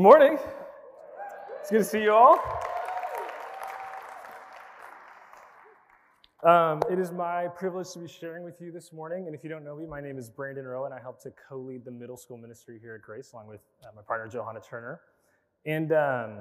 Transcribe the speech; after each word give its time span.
Good 0.00 0.04
morning. 0.04 0.38
It's 1.60 1.70
good 1.70 1.80
to 1.80 1.84
see 1.84 2.04
you 2.04 2.14
all. 2.14 2.38
Um, 6.42 6.80
it 6.90 6.98
is 6.98 7.12
my 7.12 7.48
privilege 7.48 7.92
to 7.92 7.98
be 7.98 8.08
sharing 8.08 8.42
with 8.42 8.62
you 8.62 8.72
this 8.72 8.94
morning. 8.94 9.26
And 9.26 9.34
if 9.34 9.44
you 9.44 9.50
don't 9.50 9.62
know 9.62 9.76
me, 9.76 9.84
my 9.84 10.00
name 10.00 10.16
is 10.16 10.30
Brandon 10.30 10.64
Rowe, 10.64 10.86
and 10.86 10.94
I 10.94 11.00
help 11.00 11.22
to 11.24 11.32
co 11.46 11.58
lead 11.58 11.84
the 11.84 11.90
middle 11.90 12.16
school 12.16 12.38
ministry 12.38 12.78
here 12.80 12.94
at 12.94 13.02
Grace, 13.02 13.32
along 13.34 13.48
with 13.48 13.60
uh, 13.84 13.88
my 13.94 14.00
partner, 14.00 14.26
Johanna 14.26 14.60
Turner. 14.60 15.02
And 15.66 15.92
um, 15.92 16.38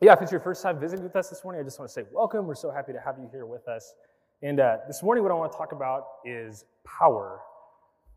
yeah, 0.00 0.12
if 0.12 0.22
it's 0.22 0.30
your 0.30 0.40
first 0.40 0.62
time 0.62 0.78
visiting 0.78 1.02
with 1.02 1.16
us 1.16 1.30
this 1.30 1.42
morning, 1.42 1.60
I 1.60 1.64
just 1.64 1.80
want 1.80 1.88
to 1.88 1.92
say 1.92 2.04
welcome. 2.12 2.46
We're 2.46 2.54
so 2.54 2.70
happy 2.70 2.92
to 2.92 3.00
have 3.00 3.18
you 3.18 3.28
here 3.32 3.44
with 3.44 3.66
us. 3.66 3.92
And 4.40 4.60
uh, 4.60 4.76
this 4.86 5.02
morning, 5.02 5.24
what 5.24 5.32
I 5.32 5.34
want 5.34 5.50
to 5.50 5.58
talk 5.58 5.72
about 5.72 6.04
is 6.24 6.64
power. 6.84 7.40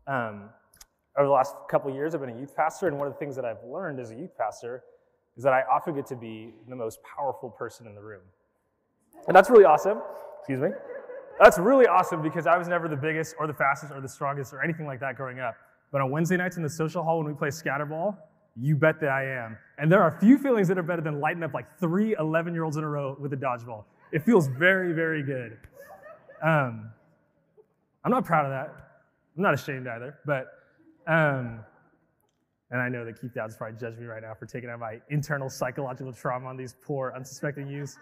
Um, 0.06 0.50
over 1.16 1.26
the 1.26 1.32
last 1.32 1.54
couple 1.70 1.92
years, 1.92 2.14
I've 2.14 2.20
been 2.20 2.30
a 2.30 2.38
youth 2.38 2.54
pastor, 2.54 2.88
and 2.88 2.98
one 2.98 3.06
of 3.06 3.14
the 3.14 3.18
things 3.18 3.36
that 3.36 3.44
I've 3.44 3.62
learned 3.64 4.00
as 4.00 4.10
a 4.10 4.14
youth 4.14 4.36
pastor 4.36 4.84
is 5.36 5.44
that 5.44 5.52
I 5.52 5.62
often 5.62 5.94
get 5.94 6.06
to 6.06 6.16
be 6.16 6.54
the 6.68 6.76
most 6.76 6.98
powerful 7.02 7.50
person 7.50 7.86
in 7.86 7.94
the 7.94 8.02
room. 8.02 8.22
And 9.26 9.36
that's 9.36 9.50
really 9.50 9.64
awesome. 9.64 9.98
Excuse 10.40 10.60
me. 10.60 10.68
That's 11.40 11.58
really 11.58 11.86
awesome 11.86 12.22
because 12.22 12.46
I 12.46 12.56
was 12.56 12.68
never 12.68 12.88
the 12.88 12.96
biggest 12.96 13.34
or 13.38 13.46
the 13.46 13.54
fastest 13.54 13.92
or 13.92 14.00
the 14.00 14.08
strongest 14.08 14.52
or 14.54 14.62
anything 14.62 14.86
like 14.86 15.00
that 15.00 15.16
growing 15.16 15.40
up. 15.40 15.56
But 15.92 16.00
on 16.00 16.10
Wednesday 16.10 16.36
nights 16.36 16.56
in 16.56 16.62
the 16.62 16.70
social 16.70 17.02
hall 17.02 17.18
when 17.18 17.26
we 17.26 17.34
play 17.34 17.48
scatterball, 17.48 18.16
you 18.58 18.74
bet 18.74 19.00
that 19.00 19.10
I 19.10 19.24
am. 19.24 19.58
And 19.78 19.92
there 19.92 20.02
are 20.02 20.18
few 20.18 20.38
feelings 20.38 20.68
that 20.68 20.78
are 20.78 20.82
better 20.82 21.02
than 21.02 21.20
lighting 21.20 21.42
up 21.42 21.52
like 21.52 21.66
three 21.78 22.16
11 22.18 22.54
year 22.54 22.64
olds 22.64 22.78
in 22.78 22.84
a 22.84 22.88
row 22.88 23.16
with 23.20 23.32
a 23.34 23.36
dodgeball. 23.36 23.84
It 24.12 24.24
feels 24.24 24.46
very, 24.48 24.92
very 24.92 25.22
good. 25.22 25.58
Um, 26.42 26.90
I'm 28.04 28.10
not 28.10 28.24
proud 28.24 28.46
of 28.46 28.52
that. 28.52 28.74
I'm 29.36 29.42
not 29.42 29.52
ashamed 29.52 29.86
either. 29.86 30.18
But 30.24 30.46
um, 31.06 31.60
and 32.70 32.80
I 32.80 32.88
know 32.88 33.04
that 33.04 33.20
Keith 33.20 33.34
Dowd's 33.34 33.56
probably 33.56 33.78
judging 33.78 34.00
me 34.00 34.06
right 34.06 34.22
now 34.22 34.34
for 34.34 34.46
taking 34.46 34.70
out 34.70 34.80
my 34.80 35.00
internal 35.08 35.48
psychological 35.48 36.12
trauma 36.12 36.46
on 36.46 36.56
these 36.56 36.74
poor, 36.84 37.12
unsuspecting 37.14 37.68
youths. 37.68 37.96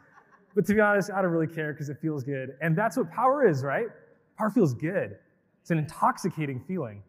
But 0.55 0.65
to 0.67 0.75
be 0.75 0.81
honest, 0.81 1.11
I 1.11 1.21
don't 1.21 1.33
really 1.33 1.53
care 1.53 1.73
because 1.73 1.91
it 1.91 1.99
feels 2.01 2.25
good. 2.25 2.57
And 2.63 2.77
that's 2.77 2.97
what 2.97 3.11
power 3.11 3.47
is, 3.47 3.63
right? 3.63 3.89
Power 4.39 4.51
feels 4.51 4.73
good. 4.73 5.19
It's 5.61 5.71
an 5.71 5.79
intoxicating 5.79 6.61
feeling. 6.61 7.03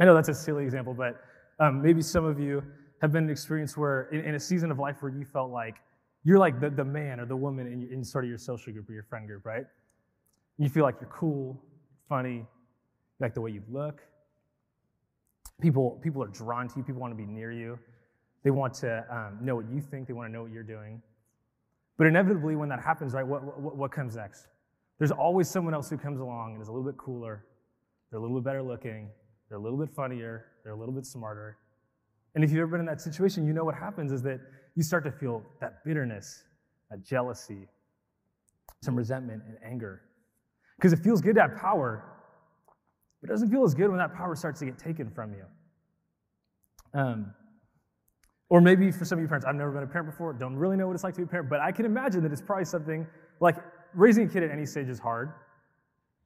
I 0.00 0.04
know 0.04 0.14
that's 0.14 0.28
a 0.28 0.34
silly 0.34 0.64
example, 0.64 0.94
but 0.94 1.20
um, 1.58 1.82
maybe 1.82 2.02
some 2.02 2.24
of 2.24 2.38
you 2.38 2.62
have 3.02 3.12
been 3.12 3.24
an 3.24 3.30
experience 3.30 3.76
where, 3.76 4.04
in, 4.12 4.20
in, 4.20 4.34
a 4.34 4.40
season 4.40 4.70
of 4.70 4.78
life 4.78 5.02
where 5.02 5.10
you 5.10 5.24
felt 5.24 5.50
like 5.50 5.76
you're 6.24 6.38
like 6.38 6.60
the, 6.60 6.70
the 6.70 6.84
man 6.84 7.20
or 7.20 7.26
the 7.26 7.36
woman 7.36 7.66
in, 7.66 7.88
in 7.92 8.04
sort 8.04 8.24
of 8.24 8.28
your 8.28 8.38
social 8.38 8.72
group 8.72 8.88
or 8.88 8.92
your 8.92 9.02
friend 9.02 9.26
group, 9.26 9.44
right? 9.44 9.64
You 10.56 10.68
feel 10.68 10.84
like 10.84 10.96
you're 11.00 11.10
cool, 11.10 11.60
funny, 12.08 12.34
you 12.34 12.46
like 13.20 13.34
the 13.34 13.40
way 13.40 13.50
you 13.50 13.62
look, 13.70 14.02
People, 15.60 15.98
people 16.02 16.22
are 16.22 16.28
drawn 16.28 16.68
to 16.68 16.74
you, 16.76 16.82
people 16.82 17.00
want 17.00 17.12
to 17.12 17.16
be 17.16 17.26
near 17.26 17.50
you. 17.50 17.78
They 18.44 18.50
want 18.50 18.74
to 18.74 19.04
um, 19.10 19.38
know 19.40 19.56
what 19.56 19.68
you 19.68 19.80
think, 19.80 20.06
they 20.06 20.12
want 20.12 20.28
to 20.28 20.32
know 20.32 20.42
what 20.42 20.52
you're 20.52 20.62
doing. 20.62 21.02
But 21.96 22.06
inevitably, 22.06 22.54
when 22.54 22.68
that 22.68 22.80
happens, 22.80 23.12
right, 23.12 23.26
what, 23.26 23.60
what, 23.60 23.76
what 23.76 23.90
comes 23.90 24.14
next? 24.14 24.46
There's 24.98 25.10
always 25.10 25.48
someone 25.48 25.74
else 25.74 25.90
who 25.90 25.98
comes 25.98 26.20
along 26.20 26.54
and 26.54 26.62
is 26.62 26.68
a 26.68 26.72
little 26.72 26.86
bit 26.86 26.96
cooler, 26.96 27.44
they're 28.10 28.18
a 28.18 28.22
little 28.22 28.38
bit 28.40 28.44
better 28.44 28.62
looking, 28.62 29.10
they're 29.48 29.58
a 29.58 29.60
little 29.60 29.78
bit 29.78 29.90
funnier, 29.90 30.46
they're 30.62 30.72
a 30.72 30.78
little 30.78 30.94
bit 30.94 31.06
smarter. 31.06 31.58
And 32.34 32.44
if 32.44 32.50
you've 32.50 32.60
ever 32.60 32.70
been 32.70 32.80
in 32.80 32.86
that 32.86 33.00
situation, 33.00 33.46
you 33.46 33.52
know 33.52 33.64
what 33.64 33.74
happens 33.74 34.12
is 34.12 34.22
that 34.22 34.40
you 34.76 34.82
start 34.82 35.04
to 35.04 35.10
feel 35.10 35.42
that 35.60 35.84
bitterness, 35.84 36.44
that 36.90 37.04
jealousy, 37.04 37.68
some 38.82 38.94
resentment 38.94 39.42
and 39.46 39.56
anger. 39.64 40.02
Because 40.76 40.92
it 40.92 41.00
feels 41.00 41.20
good 41.20 41.34
to 41.34 41.40
have 41.40 41.56
power, 41.56 42.04
but 43.20 43.30
it 43.30 43.32
doesn't 43.32 43.50
feel 43.50 43.64
as 43.64 43.74
good 43.74 43.88
when 43.88 43.98
that 43.98 44.14
power 44.14 44.34
starts 44.34 44.60
to 44.60 44.66
get 44.66 44.78
taken 44.78 45.10
from 45.10 45.32
you. 45.32 45.44
Um, 46.94 47.34
or 48.50 48.60
maybe 48.60 48.90
for 48.90 49.04
some 49.04 49.18
of 49.18 49.22
you 49.22 49.28
parents, 49.28 49.46
I've 49.46 49.54
never 49.54 49.70
been 49.70 49.82
a 49.82 49.86
parent 49.86 50.10
before, 50.10 50.32
don't 50.32 50.56
really 50.56 50.76
know 50.76 50.86
what 50.86 50.94
it's 50.94 51.04
like 51.04 51.14
to 51.14 51.20
be 51.20 51.24
a 51.24 51.26
parent, 51.26 51.50
but 51.50 51.60
I 51.60 51.70
can 51.70 51.84
imagine 51.84 52.22
that 52.22 52.32
it's 52.32 52.40
probably 52.40 52.64
something 52.64 53.06
like 53.40 53.56
raising 53.94 54.26
a 54.26 54.28
kid 54.28 54.42
at 54.42 54.50
any 54.50 54.64
stage 54.64 54.88
is 54.88 54.98
hard. 54.98 55.32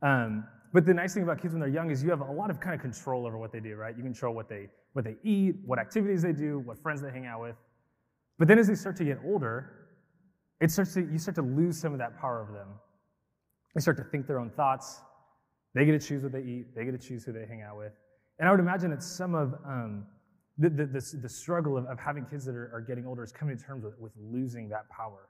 Um, 0.02 0.44
but 0.72 0.86
the 0.86 0.94
nice 0.94 1.14
thing 1.14 1.22
about 1.22 1.40
kids 1.40 1.52
when 1.52 1.60
they're 1.60 1.68
young 1.68 1.90
is 1.90 2.02
you 2.02 2.10
have 2.10 2.20
a 2.20 2.32
lot 2.32 2.50
of 2.50 2.60
kind 2.60 2.74
of 2.74 2.80
control 2.80 3.26
over 3.26 3.36
what 3.36 3.52
they 3.52 3.60
do, 3.60 3.76
right? 3.76 3.96
You 3.96 4.02
control 4.02 4.34
what 4.34 4.48
they 4.48 4.68
what 4.94 5.04
they 5.04 5.16
eat, 5.22 5.56
what 5.64 5.78
activities 5.78 6.22
they 6.22 6.32
do, 6.32 6.58
what 6.60 6.78
friends 6.82 7.00
they 7.00 7.10
hang 7.10 7.26
out 7.26 7.40
with. 7.40 7.56
But 8.38 8.48
then 8.48 8.58
as 8.58 8.68
they 8.68 8.74
start 8.74 8.96
to 8.96 9.04
get 9.04 9.18
older, 9.24 9.88
it 10.60 10.70
starts 10.70 10.94
to 10.94 11.00
you 11.00 11.18
start 11.18 11.34
to 11.36 11.42
lose 11.42 11.78
some 11.78 11.92
of 11.92 11.98
that 11.98 12.18
power 12.18 12.42
over 12.42 12.52
them. 12.52 12.68
They 13.74 13.80
start 13.80 13.96
to 13.98 14.04
think 14.04 14.26
their 14.26 14.38
own 14.38 14.50
thoughts. 14.50 15.00
They 15.74 15.84
get 15.84 15.98
to 15.98 16.06
choose 16.06 16.22
what 16.22 16.32
they 16.32 16.42
eat. 16.42 16.74
They 16.74 16.84
get 16.84 16.92
to 16.92 17.06
choose 17.06 17.24
who 17.24 17.32
they 17.32 17.46
hang 17.46 17.62
out 17.62 17.76
with. 17.78 17.92
And 18.38 18.48
I 18.48 18.50
would 18.50 18.60
imagine 18.60 18.90
that 18.90 19.02
some 19.02 19.34
of 19.34 19.54
um, 19.66 20.06
the, 20.58 20.68
the, 20.68 20.86
the, 20.86 21.16
the, 21.22 21.28
struggle 21.28 21.76
of, 21.76 21.86
of 21.86 21.98
having 21.98 22.26
kids 22.26 22.44
that 22.44 22.54
are, 22.54 22.70
are 22.74 22.80
getting 22.80 23.06
older 23.06 23.24
is 23.24 23.32
coming 23.32 23.56
to 23.56 23.62
terms 23.62 23.84
with, 23.84 23.98
with 23.98 24.12
losing 24.20 24.68
that 24.68 24.88
power. 24.90 25.28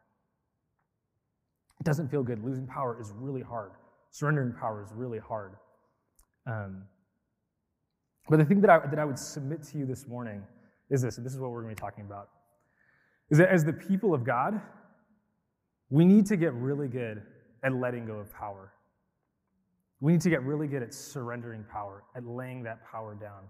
It 1.81 1.85
doesn't 1.85 2.11
feel 2.11 2.23
good. 2.23 2.45
Losing 2.45 2.67
power 2.67 3.01
is 3.01 3.13
really 3.15 3.43
hard. 3.43 3.73
Surrendering 4.11 4.53
power 4.53 4.83
is 4.83 4.91
really 4.95 5.19
hard. 5.19 5.53
Um, 6.47 6.85
but 8.29 8.39
the 8.39 8.45
thing 8.45 8.61
that 8.61 8.71
I, 8.71 8.87
that 8.87 8.99
I 8.99 9.05
would 9.05 9.19
submit 9.19 9.63
to 9.65 9.79
you 9.79 9.87
this 9.87 10.07
morning 10.07 10.43
is 10.91 11.03
this, 11.03 11.17
and 11.17 11.27
this 11.27 11.35
is 11.35 11.41
what 11.41 11.51
we're 11.51 11.63
going 11.63 11.75
to 11.75 11.81
be 11.81 11.85
talking 11.85 12.05
about, 12.05 12.29
is 13.31 13.39
that 13.39 13.49
as 13.49 13.65
the 13.65 13.73
people 13.73 14.15
of 14.15 14.25
God, 14.25 14.61
we 15.91 16.05
need 16.05 16.27
to 16.27 16.37
get 16.37 16.53
really 16.55 16.89
good 16.89 17.23
at 17.63 17.75
letting 17.75 18.07
go 18.07 18.15
of 18.15 18.33
power. 18.33 18.73
We 20.03 20.11
need 20.11 20.21
to 20.23 20.31
get 20.31 20.43
really 20.43 20.67
good 20.67 20.83
at 20.83 20.93
surrendering 20.93 21.65
power, 21.71 22.03
at 22.17 22.27
laying 22.27 22.65
that 22.65 22.85
power 22.85 23.15
down. 23.15 23.45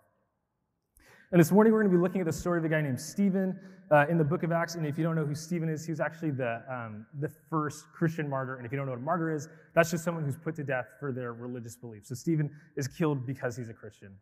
And 1.33 1.41
this 1.41 1.51
morning 1.51 1.73
we're 1.73 1.81
going 1.81 1.91
to 1.91 1.97
be 1.97 2.03
looking 2.03 2.21
at 2.21 2.27
the 2.27 2.33
story 2.33 2.59
of 2.59 2.65
a 2.67 2.69
guy 2.69 2.83
named 2.83 3.01
Stephen 3.01 3.59
uh, 3.91 4.05
in 4.11 4.19
the 4.19 4.25
book 4.25 4.43
of 4.43 4.53
Acts. 4.53 4.75
And 4.75 4.85
if 4.85 4.99
you 4.99 5.03
don't 5.03 5.17
know 5.17 5.25
who 5.25 5.35
Stephen 5.35 5.71
is, 5.71 5.87
he 5.87 5.93
was 5.93 5.99
actually 5.99 6.33
the, 6.33 6.63
um, 6.71 7.07
the 7.21 7.31
first 7.49 7.87
Christian 7.95 8.29
martyr. 8.29 8.57
And 8.57 8.67
if 8.67 8.71
you 8.71 8.77
don't 8.77 8.85
know 8.85 8.93
what 8.93 8.99
a 8.99 9.03
martyr 9.03 9.35
is, 9.35 9.49
that's 9.75 9.91
just 9.91 10.05
someone 10.05 10.25
who's 10.25 10.37
put 10.37 10.55
to 10.57 10.63
death 10.63 10.89
for 11.01 11.11
their 11.11 11.33
religious 11.33 11.75
beliefs. 11.75 12.11
So 12.11 12.15
Stephen 12.15 12.51
is 12.77 12.87
killed 12.87 13.27
because 13.27 13.57
he's 13.57 13.71
a 13.71 13.75
Christian. 13.75 14.15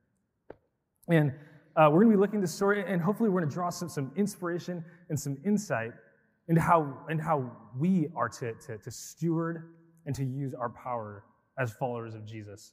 And 1.08 1.32
uh, 1.74 1.88
we're 1.90 2.04
going 2.04 2.12
to 2.12 2.16
be 2.16 2.20
looking 2.20 2.36
at 2.36 2.42
the 2.42 2.48
story, 2.48 2.84
and 2.86 3.02
hopefully 3.02 3.28
we're 3.28 3.40
going 3.40 3.50
to 3.50 3.54
draw 3.54 3.70
some, 3.70 3.88
some 3.88 4.12
inspiration 4.14 4.84
and 5.08 5.18
some 5.18 5.36
insight 5.44 5.94
into 6.46 6.60
how, 6.60 6.96
into 7.10 7.24
how 7.24 7.50
we 7.76 8.06
are 8.14 8.28
to, 8.28 8.54
to, 8.54 8.78
to 8.78 8.90
steward 8.92 9.74
and 10.06 10.14
to 10.14 10.24
use 10.24 10.54
our 10.54 10.68
power 10.68 11.24
as 11.60 11.70
followers 11.72 12.14
of 12.14 12.24
Jesus. 12.24 12.72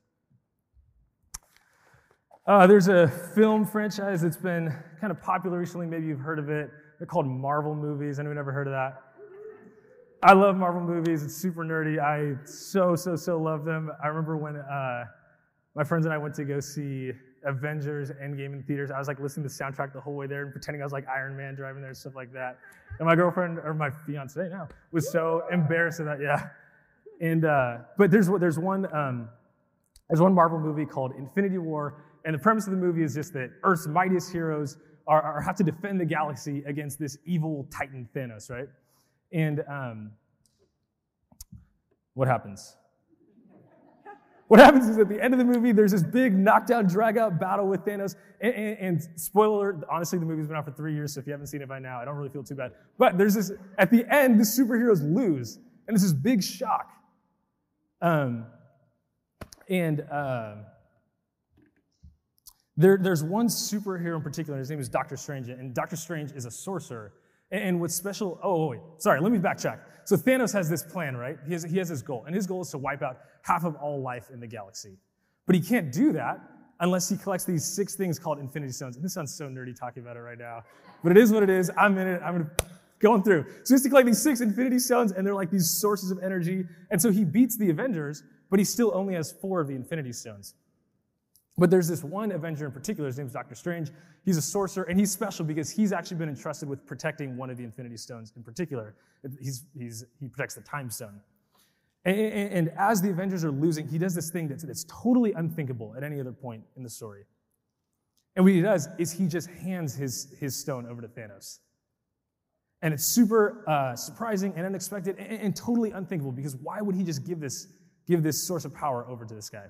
Uh, 2.47 2.65
there's 2.65 2.87
a 2.87 3.09
film 3.35 3.65
franchise 3.65 4.21
that's 4.21 4.37
been 4.37 4.73
kind 5.01 5.11
of 5.11 5.21
popular 5.21 5.59
recently. 5.59 5.85
Maybe 5.85 6.07
you've 6.07 6.21
heard 6.21 6.39
of 6.39 6.49
it. 6.49 6.71
They're 6.97 7.05
called 7.05 7.27
Marvel 7.27 7.75
movies. 7.75 8.17
Anyone 8.17 8.37
ever 8.37 8.53
heard 8.53 8.67
of 8.67 8.71
that? 8.71 9.01
I 10.23 10.31
love 10.31 10.55
Marvel 10.55 10.81
movies. 10.81 11.23
It's 11.23 11.35
super 11.35 11.65
nerdy. 11.65 11.99
I 11.99 12.41
so, 12.45 12.95
so, 12.95 13.17
so 13.17 13.37
love 13.37 13.65
them. 13.65 13.91
I 14.01 14.07
remember 14.07 14.37
when 14.37 14.55
uh, 14.55 15.03
my 15.75 15.83
friends 15.83 16.05
and 16.05 16.13
I 16.13 16.17
went 16.17 16.33
to 16.35 16.45
go 16.45 16.61
see 16.61 17.11
Avengers 17.43 18.11
Endgame 18.11 18.53
in 18.53 18.63
theaters. 18.63 18.89
I 18.89 18.97
was 18.97 19.09
like 19.09 19.19
listening 19.19 19.47
to 19.47 19.53
the 19.55 19.63
soundtrack 19.63 19.91
the 19.91 20.01
whole 20.01 20.15
way 20.15 20.27
there 20.27 20.43
and 20.43 20.51
pretending 20.51 20.81
I 20.81 20.85
was 20.85 20.93
like 20.93 21.07
Iron 21.09 21.35
Man 21.35 21.53
driving 21.53 21.81
there 21.81 21.89
and 21.89 21.97
stuff 21.97 22.15
like 22.15 22.31
that. 22.31 22.57
And 22.99 23.07
my 23.07 23.15
girlfriend, 23.15 23.59
or 23.59 23.73
my 23.73 23.89
fiance 23.89 24.47
now, 24.49 24.69
was 24.93 25.11
so 25.11 25.43
embarrassed 25.51 25.99
of 25.99 26.05
that. 26.05 26.19
Yeah. 26.21 26.47
And 27.21 27.45
uh, 27.45 27.77
but 27.97 28.11
there's 28.11 28.29
there's 28.39 28.59
one 28.59 28.93
um, 28.93 29.29
there's 30.09 30.21
one 30.21 30.33
Marvel 30.33 30.59
movie 30.59 30.85
called 30.85 31.13
Infinity 31.17 31.57
War, 31.57 32.03
and 32.25 32.33
the 32.33 32.39
premise 32.39 32.65
of 32.67 32.71
the 32.71 32.77
movie 32.77 33.03
is 33.03 33.15
just 33.15 33.33
that 33.33 33.49
Earth's 33.63 33.87
mightiest 33.87 34.31
heroes 34.31 34.77
are, 35.07 35.21
are 35.21 35.41
have 35.41 35.55
to 35.55 35.63
defend 35.63 35.99
the 35.99 36.05
galaxy 36.05 36.63
against 36.65 36.99
this 36.99 37.17
evil 37.25 37.67
Titan 37.75 38.07
Thanos, 38.15 38.49
right? 38.49 38.67
And 39.31 39.63
um, 39.69 40.11
what 42.13 42.27
happens? 42.27 42.75
What 44.47 44.61
happens 44.61 44.87
is 44.87 44.97
at 44.97 45.09
the 45.09 45.21
end 45.21 45.33
of 45.33 45.39
the 45.39 45.45
movie, 45.45 45.73
there's 45.73 45.91
this 45.91 46.03
big 46.03 46.33
knockdown, 46.33 46.87
drag 46.87 47.17
out 47.17 47.37
battle 47.37 47.67
with 47.67 47.81
Thanos. 47.81 48.15
And, 48.39 48.53
and, 48.53 48.79
and, 48.79 49.19
spoiler 49.19 49.71
alert, 49.71 49.87
honestly, 49.91 50.19
the 50.19 50.25
movie's 50.25 50.47
been 50.47 50.55
out 50.55 50.63
for 50.63 50.71
three 50.71 50.93
years, 50.93 51.13
so 51.13 51.19
if 51.19 51.27
you 51.27 51.33
haven't 51.33 51.47
seen 51.47 51.61
it 51.61 51.67
by 51.67 51.79
now, 51.79 51.99
I 51.99 52.05
don't 52.05 52.15
really 52.15 52.29
feel 52.29 52.43
too 52.43 52.55
bad. 52.55 52.71
But 52.97 53.17
there's 53.17 53.33
this, 53.33 53.51
at 53.77 53.91
the 53.91 54.05
end, 54.13 54.39
the 54.39 54.45
superheroes 54.45 55.01
lose. 55.03 55.59
And 55.87 55.95
it's 55.95 56.03
this 56.03 56.13
big 56.13 56.41
shock. 56.41 56.91
Um, 58.01 58.45
and 59.69 60.01
uh, 60.01 60.55
there, 62.75 62.97
there's 62.97 63.23
one 63.23 63.47
superhero 63.47 64.15
in 64.15 64.21
particular, 64.21 64.59
his 64.59 64.69
name 64.69 64.79
is 64.79 64.87
Doctor 64.87 65.17
Strange, 65.17 65.49
and 65.49 65.73
Doctor 65.73 65.95
Strange 65.95 66.31
is 66.31 66.45
a 66.45 66.51
sorcerer. 66.51 67.13
And 67.49 67.79
what's 67.79 67.95
special, 67.95 68.39
oh, 68.43 68.67
wait, 68.67 68.81
sorry, 68.97 69.21
let 69.21 69.31
me 69.31 69.39
backtrack. 69.39 69.79
So 70.03 70.17
Thanos 70.17 70.51
has 70.53 70.69
this 70.69 70.83
plan, 70.83 71.15
right? 71.15 71.37
He 71.47 71.53
has, 71.53 71.63
he 71.63 71.77
has 71.77 71.89
his 71.89 72.01
goal, 72.01 72.25
and 72.25 72.35
his 72.35 72.45
goal 72.45 72.61
is 72.61 72.69
to 72.71 72.77
wipe 72.77 73.01
out 73.01 73.19
half 73.43 73.63
of 73.63 73.75
all 73.75 74.01
life 74.01 74.29
in 74.31 74.39
the 74.39 74.47
galaxy. 74.47 74.97
But 75.45 75.55
he 75.55 75.61
can't 75.61 75.91
do 75.91 76.11
that 76.11 76.41
unless 76.81 77.09
he 77.09 77.17
collects 77.17 77.45
these 77.45 77.65
six 77.65 77.95
things 77.95 78.19
called 78.19 78.39
Infinity 78.39 78.73
Stones. 78.73 78.97
And 78.97 79.03
this 79.03 79.13
sounds 79.13 79.33
so 79.33 79.47
nerdy 79.47 79.77
talking 79.77 80.03
about 80.03 80.17
it 80.17 80.19
right 80.19 80.37
now, 80.37 80.63
but 81.03 81.11
it 81.11 81.17
is 81.17 81.31
what 81.31 81.41
it 81.41 81.49
is. 81.49 81.71
I'm 81.77 81.97
in 81.97 82.07
it. 82.07 82.21
I'm 82.21 82.33
gonna 82.33 82.51
going 82.99 83.23
through. 83.23 83.45
So 83.63 83.69
he 83.69 83.73
has 83.73 83.83
to 83.83 83.89
collect 83.89 84.07
these 84.07 84.21
six 84.21 84.41
Infinity 84.41 84.79
Stones, 84.79 85.11
and 85.11 85.25
they're 85.25 85.35
like 85.35 85.51
these 85.51 85.69
sources 85.69 86.11
of 86.11 86.19
energy. 86.23 86.65
And 86.91 87.01
so 87.01 87.11
he 87.11 87.23
beats 87.23 87.57
the 87.57 87.69
Avengers, 87.69 88.23
but 88.49 88.59
he 88.59 88.65
still 88.65 88.91
only 88.93 89.13
has 89.13 89.31
four 89.31 89.61
of 89.61 89.67
the 89.67 89.75
Infinity 89.75 90.13
Stones. 90.13 90.55
But 91.57 91.71
there's 91.71 91.87
this 91.87 92.03
one 92.03 92.31
Avenger 92.31 92.65
in 92.65 92.71
particular, 92.71 93.07
his 93.07 93.17
name 93.17 93.27
is 93.27 93.33
Doctor 93.33 93.55
Strange. 93.55 93.91
He's 94.25 94.37
a 94.37 94.41
sorcerer, 94.41 94.83
and 94.83 94.99
he's 94.99 95.11
special 95.11 95.43
because 95.43 95.69
he's 95.71 95.91
actually 95.91 96.17
been 96.17 96.29
entrusted 96.29 96.69
with 96.69 96.85
protecting 96.85 97.35
one 97.35 97.49
of 97.49 97.57
the 97.57 97.63
Infinity 97.63 97.97
Stones 97.97 98.31
in 98.35 98.43
particular. 98.43 98.95
He's, 99.39 99.65
he's, 99.75 100.05
he 100.19 100.27
protects 100.27 100.53
the 100.53 100.61
Time 100.61 100.91
Stone. 100.91 101.19
And, 102.05 102.17
and, 102.17 102.53
and, 102.53 102.71
as 102.77 103.01
the 103.01 103.09
Avengers 103.09 103.43
are 103.43 103.51
losing, 103.51 103.87
he 103.87 103.97
does 103.97 104.13
this 104.13 104.29
thing 104.29 104.47
that's, 104.47 104.63
that's 104.63 104.85
totally 104.87 105.33
unthinkable 105.33 105.93
at 105.97 106.03
any 106.03 106.19
other 106.19 106.31
point 106.31 106.63
in 106.77 106.83
the 106.83 106.89
story. 106.89 107.23
And 108.35 108.45
what 108.45 108.53
he 108.53 108.61
does 108.61 108.87
is 108.99 109.11
he 109.11 109.27
just 109.27 109.49
hands 109.49 109.95
his, 109.95 110.33
his 110.39 110.55
stone 110.55 110.85
over 110.85 111.01
to 111.01 111.07
Thanos. 111.07 111.59
And 112.81 112.93
it's 112.93 113.05
super 113.05 113.67
uh, 113.67 113.95
surprising 113.95 114.53
and 114.55 114.65
unexpected 114.65 115.17
and, 115.17 115.41
and 115.41 115.55
totally 115.55 115.91
unthinkable 115.91 116.31
because 116.31 116.55
why 116.55 116.81
would 116.81 116.95
he 116.95 117.03
just 117.03 117.25
give 117.25 117.39
this, 117.39 117.67
give 118.07 118.23
this 118.23 118.45
source 118.47 118.65
of 118.65 118.73
power 118.73 119.07
over 119.09 119.25
to 119.25 119.33
this 119.33 119.49
guy? 119.49 119.65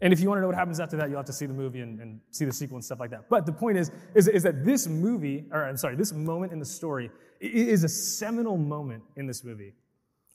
And 0.00 0.12
if 0.12 0.20
you 0.20 0.28
want 0.28 0.38
to 0.38 0.42
know 0.42 0.48
what 0.48 0.56
happens 0.56 0.78
after 0.78 0.96
that, 0.98 1.08
you'll 1.08 1.18
have 1.18 1.26
to 1.26 1.32
see 1.32 1.46
the 1.46 1.54
movie 1.54 1.80
and, 1.80 2.00
and, 2.00 2.20
see 2.30 2.44
the 2.44 2.52
sequel 2.52 2.76
and 2.76 2.84
stuff 2.84 3.00
like 3.00 3.10
that. 3.10 3.30
But 3.30 3.46
the 3.46 3.52
point 3.52 3.78
is, 3.78 3.90
is, 4.14 4.28
is 4.28 4.42
that 4.42 4.62
this 4.64 4.86
movie, 4.86 5.46
or 5.50 5.64
I'm 5.64 5.78
sorry, 5.78 5.96
this 5.96 6.12
moment 6.12 6.52
in 6.52 6.58
the 6.58 6.66
story 6.66 7.10
is 7.40 7.82
a 7.82 7.88
seminal 7.88 8.58
moment 8.58 9.02
in 9.16 9.26
this 9.26 9.42
movie. 9.42 9.72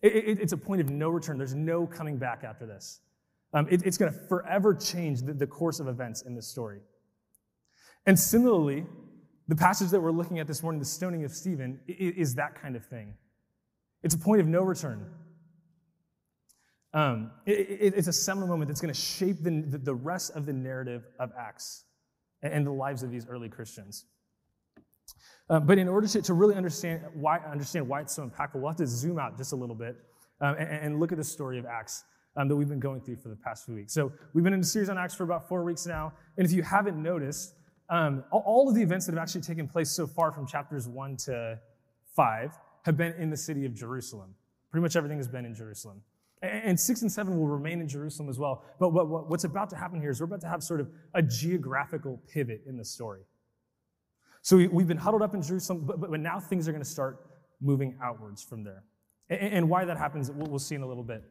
It, 0.01 0.15
it, 0.15 0.39
it's 0.39 0.53
a 0.53 0.57
point 0.57 0.81
of 0.81 0.89
no 0.89 1.09
return. 1.09 1.37
There's 1.37 1.53
no 1.53 1.85
coming 1.85 2.17
back 2.17 2.43
after 2.43 2.65
this. 2.65 3.01
Um, 3.53 3.67
it, 3.69 3.85
it's 3.85 3.97
going 3.97 4.11
to 4.11 4.19
forever 4.27 4.73
change 4.73 5.21
the, 5.21 5.33
the 5.33 5.47
course 5.47 5.79
of 5.79 5.87
events 5.87 6.23
in 6.23 6.33
this 6.33 6.47
story. 6.47 6.79
And 8.07 8.19
similarly, 8.19 8.85
the 9.47 9.55
passage 9.55 9.89
that 9.89 10.01
we're 10.01 10.11
looking 10.11 10.39
at 10.39 10.47
this 10.47 10.63
morning, 10.63 10.79
the 10.79 10.85
stoning 10.85 11.25
of 11.25 11.31
Stephen, 11.31 11.79
is 11.87 12.35
that 12.35 12.55
kind 12.61 12.75
of 12.75 12.85
thing. 12.85 13.15
It's 14.03 14.15
a 14.15 14.17
point 14.17 14.41
of 14.41 14.47
no 14.47 14.61
return. 14.61 15.05
Um, 16.93 17.31
it, 17.45 17.51
it, 17.51 17.93
it's 17.95 18.07
a 18.07 18.13
seminal 18.13 18.47
moment 18.47 18.67
that's 18.67 18.81
going 18.81 18.93
to 18.93 18.99
shape 18.99 19.43
the, 19.43 19.79
the 19.81 19.95
rest 19.95 20.31
of 20.35 20.45
the 20.45 20.53
narrative 20.53 21.05
of 21.19 21.31
Acts 21.37 21.85
and, 22.41 22.53
and 22.53 22.67
the 22.67 22.71
lives 22.71 23.03
of 23.03 23.11
these 23.11 23.27
early 23.27 23.49
Christians. 23.49 24.05
Uh, 25.49 25.59
but 25.59 25.77
in 25.77 25.87
order 25.87 26.07
to, 26.07 26.21
to 26.21 26.33
really 26.33 26.55
understand 26.55 27.01
why, 27.13 27.39
understand 27.39 27.87
why 27.87 28.01
it's 28.01 28.13
so 28.13 28.27
impactful, 28.27 28.55
we'll 28.55 28.69
have 28.69 28.77
to 28.77 28.87
zoom 28.87 29.19
out 29.19 29.37
just 29.37 29.53
a 29.53 29.55
little 29.55 29.75
bit 29.75 29.97
um, 30.39 30.55
and, 30.55 30.69
and, 30.69 30.99
look 30.99 31.11
at 31.11 31.17
the 31.17 31.23
story 31.23 31.59
of 31.59 31.65
Acts 31.65 32.03
um, 32.37 32.47
that 32.47 32.55
we've 32.55 32.69
been 32.69 32.79
going 32.79 33.01
through 33.01 33.17
for 33.17 33.29
the 33.29 33.35
past 33.35 33.65
few 33.65 33.75
weeks. 33.75 33.93
So 33.93 34.11
we've 34.33 34.43
been 34.43 34.53
in 34.53 34.61
a 34.61 34.63
series 34.63 34.89
on 34.89 34.97
Acts 34.97 35.13
for 35.13 35.23
about 35.23 35.47
four 35.47 35.63
weeks 35.63 35.85
now. 35.85 36.13
And 36.37 36.45
if 36.45 36.53
you 36.53 36.63
haven't 36.63 37.01
noticed, 37.01 37.53
um, 37.91 38.23
all 38.31 38.69
of 38.69 38.73
the 38.73 38.81
events 38.81 39.05
that 39.05 39.11
have 39.11 39.21
actually 39.21 39.41
taken 39.41 39.67
place 39.67 39.91
so 39.91 40.07
far 40.07 40.31
from 40.31 40.47
chapters 40.47 40.87
one 40.87 41.17
to 41.17 41.59
five 42.15 42.57
have 42.83 42.97
been 42.97 43.13
in 43.13 43.29
the 43.29 43.37
city 43.37 43.65
of 43.65 43.73
Jerusalem. 43.73 44.33
Pretty 44.71 44.81
much 44.81 44.95
everything 44.95 45.17
has 45.17 45.27
been 45.27 45.45
in 45.45 45.53
Jerusalem. 45.53 46.01
And 46.41 46.79
six 46.79 47.03
and 47.03 47.11
seven 47.11 47.37
will 47.37 47.47
remain 47.47 47.81
in 47.81 47.87
Jerusalem 47.87 48.29
as 48.29 48.39
well. 48.39 48.63
But 48.79 48.89
what, 48.89 49.29
what's 49.29 49.43
about 49.43 49.69
to 49.71 49.75
happen 49.75 49.99
here 49.99 50.09
is 50.09 50.19
we're 50.19 50.25
about 50.25 50.41
to 50.41 50.47
have 50.47 50.63
sort 50.63 50.79
of 50.79 50.89
a 51.13 51.21
geographical 51.21 52.19
pivot 52.33 52.63
in 52.65 52.77
the 52.77 52.85
story. 52.85 53.21
So 54.41 54.57
we, 54.57 54.63
have 54.63 54.87
been 54.87 54.97
huddled 54.97 55.21
up 55.21 55.35
in 55.35 55.43
Jerusalem, 55.43 55.83
but, 55.85 55.99
but 55.99 56.19
now 56.19 56.39
things 56.39 56.67
are 56.67 56.71
going 56.71 56.83
to 56.83 56.89
start 56.89 57.19
moving 57.61 57.95
outwards 58.01 58.41
from 58.41 58.63
there. 58.63 58.83
And, 59.29 59.53
and 59.53 59.69
why 59.69 59.85
that 59.85 59.97
happens, 59.97 60.31
we'll, 60.31 60.47
we'll, 60.47 60.59
see 60.59 60.73
in 60.73 60.81
a 60.81 60.87
little 60.87 61.03
bit. 61.03 61.23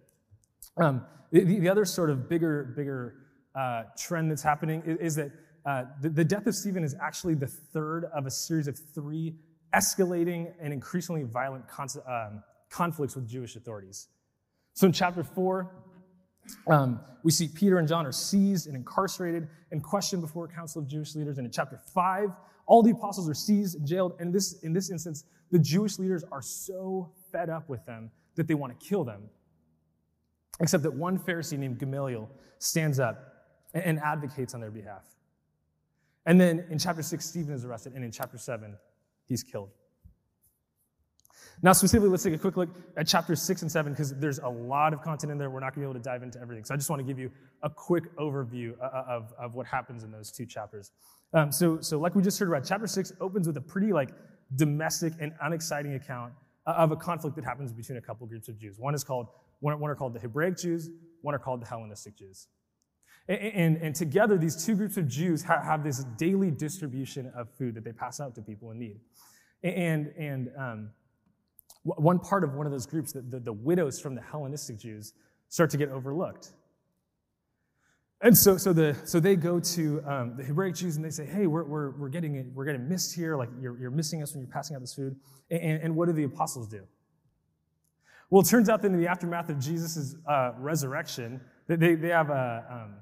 Um, 0.77 1.05
the, 1.33 1.43
the, 1.43 1.69
other 1.69 1.85
sort 1.85 2.11
of 2.11 2.29
bigger, 2.29 2.73
bigger 2.77 3.17
uh, 3.59 3.85
trend 3.99 4.31
that's 4.31 4.45
happening 4.45 4.83
is, 4.87 4.99
is 4.99 5.15
that 5.17 5.33
uh, 5.71 5.85
the, 6.01 6.09
the 6.09 6.25
death 6.25 6.49
of 6.49 6.55
Stephen 6.57 6.83
is 6.83 6.97
actually 7.01 7.35
the 7.35 7.47
third 7.47 8.07
of 8.13 8.27
a 8.27 8.31
series 8.31 8.67
of 8.67 8.77
three 8.93 9.37
escalating 9.73 10.53
and 10.61 10.73
increasingly 10.73 11.23
violent 11.23 11.69
con- 11.69 11.89
um, 12.09 12.43
conflicts 12.71 13.15
with 13.15 13.29
Jewish 13.29 13.55
authorities. 13.55 14.09
So 14.75 14.89
in 14.89 14.93
chapter 14.93 15.23
4, 15.23 15.71
um, 16.67 17.01
we 17.23 17.31
see 17.31 17.47
Peter 17.47 17.79
and 17.79 17.87
John 17.87 18.05
are 18.05 18.11
seized 18.11 18.67
and 18.67 18.75
incarcerated 18.75 19.47
and 19.71 19.81
questioned 19.81 20.23
before 20.23 20.47
a 20.47 20.49
council 20.49 20.83
of 20.83 20.89
Jewish 20.89 21.15
leaders. 21.15 21.39
And 21.39 21.47
in 21.47 21.53
chapter 21.53 21.79
5, 21.95 22.31
all 22.67 22.83
the 22.83 22.91
apostles 22.91 23.29
are 23.29 23.35
seized 23.35 23.77
and 23.77 23.87
jailed. 23.87 24.15
And 24.19 24.35
this, 24.35 24.55
in 24.65 24.73
this 24.73 24.91
instance, 24.91 25.23
the 25.53 25.59
Jewish 25.61 26.01
leaders 26.01 26.25
are 26.33 26.43
so 26.43 27.13
fed 27.31 27.49
up 27.49 27.69
with 27.69 27.87
them 27.87 28.11
that 28.35 28.49
they 28.49 28.55
want 28.55 28.77
to 28.77 28.87
kill 28.87 29.05
them. 29.05 29.23
Except 30.59 30.83
that 30.83 30.95
one 30.95 31.17
Pharisee 31.17 31.59
named 31.59 31.79
Gamaliel 31.79 32.29
stands 32.59 32.99
up 32.99 33.45
and, 33.73 33.85
and 33.85 33.99
advocates 34.01 34.53
on 34.53 34.61
their 34.61 34.73
behalf. 34.73 35.05
And 36.27 36.41
then 36.41 36.67
in 36.71 36.79
chapter 36.79 37.03
6, 37.03 37.25
Stephen 37.25 37.55
is 37.55 37.65
arrested. 37.65 37.95
And 37.95 38.05
in 38.05 38.13
chapter 38.13 38.39
7, 38.39 38.77
he's 39.27 39.43
killed. 39.43 39.71
Now, 41.63 41.73
specifically, 41.73 42.09
let's 42.09 42.23
take 42.23 42.35
a 42.35 42.39
quick 42.39 42.57
look 42.57 42.71
at 42.97 43.07
chapters 43.07 43.43
six 43.43 43.61
and 43.61 43.71
seven 43.71 43.93
because 43.93 44.15
there's 44.19 44.39
a 44.39 44.49
lot 44.49 44.95
of 44.95 45.03
content 45.03 45.31
in 45.31 45.37
there. 45.37 45.51
We're 45.51 45.61
not 45.61 45.75
going 45.75 45.87
to 45.87 45.89
be 45.89 45.91
able 45.91 46.01
to 46.01 46.05
dive 46.05 46.23
into 46.23 46.41
everything. 46.41 46.65
So 46.65 46.73
I 46.73 46.77
just 46.79 46.89
want 46.89 47.01
to 47.01 47.05
give 47.05 47.19
you 47.19 47.31
a 47.63 47.69
quick 47.69 48.17
overview 48.17 48.73
uh, 48.81 48.85
uh, 48.85 49.05
of, 49.09 49.35
of 49.39 49.55
what 49.55 49.67
happens 49.67 50.03
in 50.03 50.11
those 50.11 50.31
two 50.33 50.47
chapters. 50.47 50.91
Um, 51.35 51.53
so, 51.53 51.81
so, 51.81 51.99
like 51.99 52.15
we 52.15 52.23
just 52.23 52.39
heard 52.39 52.49
about, 52.49 52.65
chapter 52.65 52.87
six 52.87 53.13
opens 53.21 53.47
with 53.47 53.59
a 53.59 53.61
pretty 53.61 53.93
like 53.93 54.11
domestic 54.57 55.13
and 55.21 55.33
unexciting 55.43 55.95
account 55.95 56.33
uh, 56.67 56.71
of 56.73 56.93
a 56.93 56.97
conflict 56.97 57.37
that 57.37 57.45
happens 57.45 57.73
between 57.75 57.99
a 57.99 58.01
couple 58.01 58.27
groups 58.27 58.49
of 58.49 58.59
Jews. 58.59 58.79
One 58.79 58.95
is 58.95 59.05
called 59.05 59.29
one, 59.61 59.79
one 59.79 59.91
are 59.91 59.95
called 59.95 60.15
the 60.15 60.21
Hebraic 60.21 60.57
Jews, 60.57 60.89
one 61.21 61.35
are 61.35 61.39
called 61.39 61.61
the 61.61 61.67
Hellenistic 61.67 62.17
Jews. 62.17 62.49
And, 63.29 63.41
and, 63.41 63.77
and 63.77 63.95
together, 63.95 64.39
these 64.39 64.65
two 64.65 64.75
groups 64.75 64.97
of 64.97 65.07
Jews 65.07 65.43
ha- 65.43 65.63
have 65.63 65.85
this 65.85 66.05
daily 66.19 66.51
distribution 66.51 67.31
of 67.37 67.49
food 67.51 67.75
that 67.75 67.85
they 67.85 67.93
pass 67.93 68.21
out 68.21 68.35
to 68.35 68.43
people 68.43 68.71
in 68.73 68.79
need. 68.79 69.01
And, 69.63 70.13
and 70.19 70.51
um, 70.59 70.91
one 71.83 72.19
part 72.19 72.45
of 72.45 72.55
one 72.55 72.67
of 72.67 72.73
those 72.73 72.87
groups, 72.87 73.13
the, 73.13 73.23
the, 73.23 73.41
the 73.41 73.53
widows 73.53 74.01
from 74.01 74.15
the 74.15 74.23
Hellenistic 74.23 74.79
Jews, 74.79 75.13
start 75.49 75.71
to 75.71 75.77
get 75.77 75.91
overlooked. 75.91 76.51
And 78.23 78.37
so, 78.37 78.59
so, 78.59 78.75
the, 78.75 78.95
so 79.05 79.19
they 79.19 79.35
go 79.35 79.59
to 79.61 80.03
um, 80.07 80.35
the 80.37 80.43
Hebraic 80.43 80.75
Jews 80.75 80.97
and 80.97 81.05
they 81.05 81.11
say, 81.11 81.25
hey, 81.25 81.47
we're, 81.47 81.65
we're, 81.65 81.91
we're, 81.93 82.09
getting, 82.11 82.53
we're 82.55 82.67
getting 82.67 82.87
missed 82.87 83.15
here. 83.15 83.37
Like, 83.37 83.49
you're, 83.59 83.79
you're 83.79 83.91
missing 83.91 84.23
us 84.23 84.35
when 84.35 84.43
you're 84.43 84.53
passing 84.53 84.77
out 84.77 84.81
this 84.81 84.95
food. 84.95 85.17
And, 85.51 85.83
and 85.83 85.97
what 85.97 86.07
do 86.07 86.13
the 86.13 86.25
apostles 86.25 86.69
do? 86.69 86.83
Well, 88.29 88.43
it 88.43 88.47
turns 88.47 88.69
out 88.69 88.83
that 88.83 88.93
in 88.93 89.01
the 89.01 89.09
aftermath 89.09 89.49
of 89.49 89.59
Jesus' 89.59 90.17
uh, 90.29 90.53
resurrection, 90.59 91.41
they, 91.67 91.95
they 91.95 92.09
have 92.09 92.29
a, 92.29 92.65
um, 92.71 92.95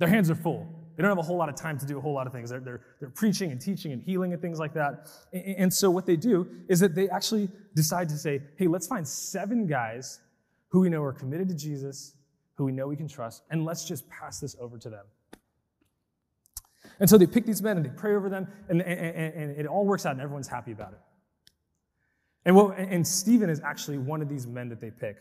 their 0.00 0.08
hands 0.08 0.28
are 0.30 0.34
full. 0.34 0.66
They 0.96 1.02
don't 1.02 1.10
have 1.10 1.18
a 1.18 1.22
whole 1.22 1.36
lot 1.36 1.48
of 1.48 1.54
time 1.54 1.78
to 1.78 1.86
do 1.86 1.96
a 1.96 2.00
whole 2.00 2.12
lot 2.12 2.26
of 2.26 2.32
things. 2.32 2.50
They're, 2.50 2.60
they're, 2.60 2.80
they're 2.98 3.10
preaching 3.10 3.52
and 3.52 3.60
teaching 3.60 3.92
and 3.92 4.02
healing 4.02 4.32
and 4.32 4.42
things 4.42 4.58
like 4.58 4.74
that. 4.74 5.08
And, 5.32 5.56
and 5.56 5.72
so 5.72 5.90
what 5.90 6.04
they 6.04 6.16
do 6.16 6.48
is 6.68 6.80
that 6.80 6.94
they 6.94 7.08
actually 7.08 7.48
decide 7.74 8.08
to 8.08 8.18
say, 8.18 8.42
hey, 8.56 8.66
let's 8.66 8.86
find 8.86 9.06
seven 9.06 9.66
guys 9.66 10.20
who 10.68 10.80
we 10.80 10.88
know 10.88 11.02
are 11.02 11.12
committed 11.12 11.48
to 11.50 11.54
Jesus, 11.54 12.14
who 12.54 12.64
we 12.64 12.72
know 12.72 12.88
we 12.88 12.96
can 12.96 13.08
trust, 13.08 13.44
and 13.50 13.64
let's 13.64 13.84
just 13.84 14.08
pass 14.08 14.40
this 14.40 14.56
over 14.60 14.78
to 14.78 14.90
them. 14.90 15.04
And 16.98 17.08
so 17.08 17.16
they 17.16 17.26
pick 17.26 17.46
these 17.46 17.62
men 17.62 17.76
and 17.76 17.86
they 17.86 17.90
pray 17.90 18.14
over 18.14 18.28
them, 18.28 18.48
and, 18.68 18.82
and, 18.82 19.34
and 19.34 19.50
it 19.58 19.66
all 19.66 19.86
works 19.86 20.04
out, 20.06 20.12
and 20.12 20.20
everyone's 20.20 20.48
happy 20.48 20.72
about 20.72 20.92
it. 20.92 21.00
And, 22.44 22.56
what, 22.56 22.78
and 22.78 23.06
Stephen 23.06 23.50
is 23.50 23.60
actually 23.60 23.98
one 23.98 24.22
of 24.22 24.28
these 24.28 24.46
men 24.46 24.68
that 24.70 24.80
they 24.80 24.90
pick. 24.90 25.18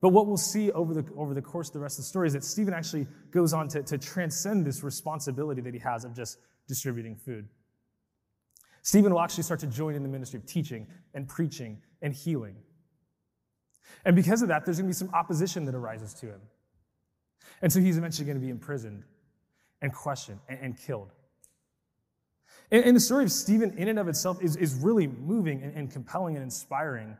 But 0.00 0.10
what 0.10 0.26
we'll 0.26 0.36
see 0.36 0.70
over 0.72 0.94
the, 0.94 1.04
over 1.16 1.34
the 1.34 1.42
course 1.42 1.68
of 1.68 1.72
the 1.74 1.80
rest 1.80 1.98
of 1.98 2.04
the 2.04 2.08
story 2.08 2.28
is 2.28 2.32
that 2.34 2.44
Stephen 2.44 2.72
actually 2.72 3.06
goes 3.30 3.52
on 3.52 3.68
to, 3.68 3.82
to 3.82 3.98
transcend 3.98 4.64
this 4.64 4.84
responsibility 4.84 5.60
that 5.62 5.74
he 5.74 5.80
has 5.80 6.04
of 6.04 6.14
just 6.14 6.38
distributing 6.68 7.16
food. 7.16 7.48
Stephen 8.82 9.12
will 9.12 9.20
actually 9.20 9.42
start 9.42 9.60
to 9.60 9.66
join 9.66 9.94
in 9.94 10.02
the 10.02 10.08
ministry 10.08 10.38
of 10.38 10.46
teaching 10.46 10.86
and 11.14 11.26
preaching 11.28 11.82
and 12.00 12.14
healing. 12.14 12.56
And 14.04 14.14
because 14.14 14.42
of 14.42 14.48
that, 14.48 14.64
there's 14.64 14.78
going 14.78 14.86
to 14.86 14.94
be 14.94 14.94
some 14.94 15.10
opposition 15.12 15.64
that 15.64 15.74
arises 15.74 16.14
to 16.14 16.26
him. 16.26 16.40
And 17.60 17.72
so 17.72 17.80
he's 17.80 17.98
eventually 17.98 18.26
going 18.26 18.38
to 18.38 18.44
be 18.44 18.50
imprisoned 18.50 19.02
and 19.82 19.92
questioned 19.92 20.38
and, 20.48 20.58
and 20.60 20.78
killed. 20.78 21.12
And, 22.70 22.84
and, 22.84 22.96
the 22.96 23.00
story 23.00 23.24
of 23.24 23.32
Stephen, 23.32 23.76
in 23.78 23.88
and 23.88 23.98
of 23.98 24.08
itself, 24.08 24.42
is, 24.42 24.54
is 24.56 24.74
really 24.74 25.06
moving 25.06 25.62
and, 25.62 25.74
and 25.74 25.90
compelling 25.90 26.36
and 26.36 26.42
inspiring 26.44 27.16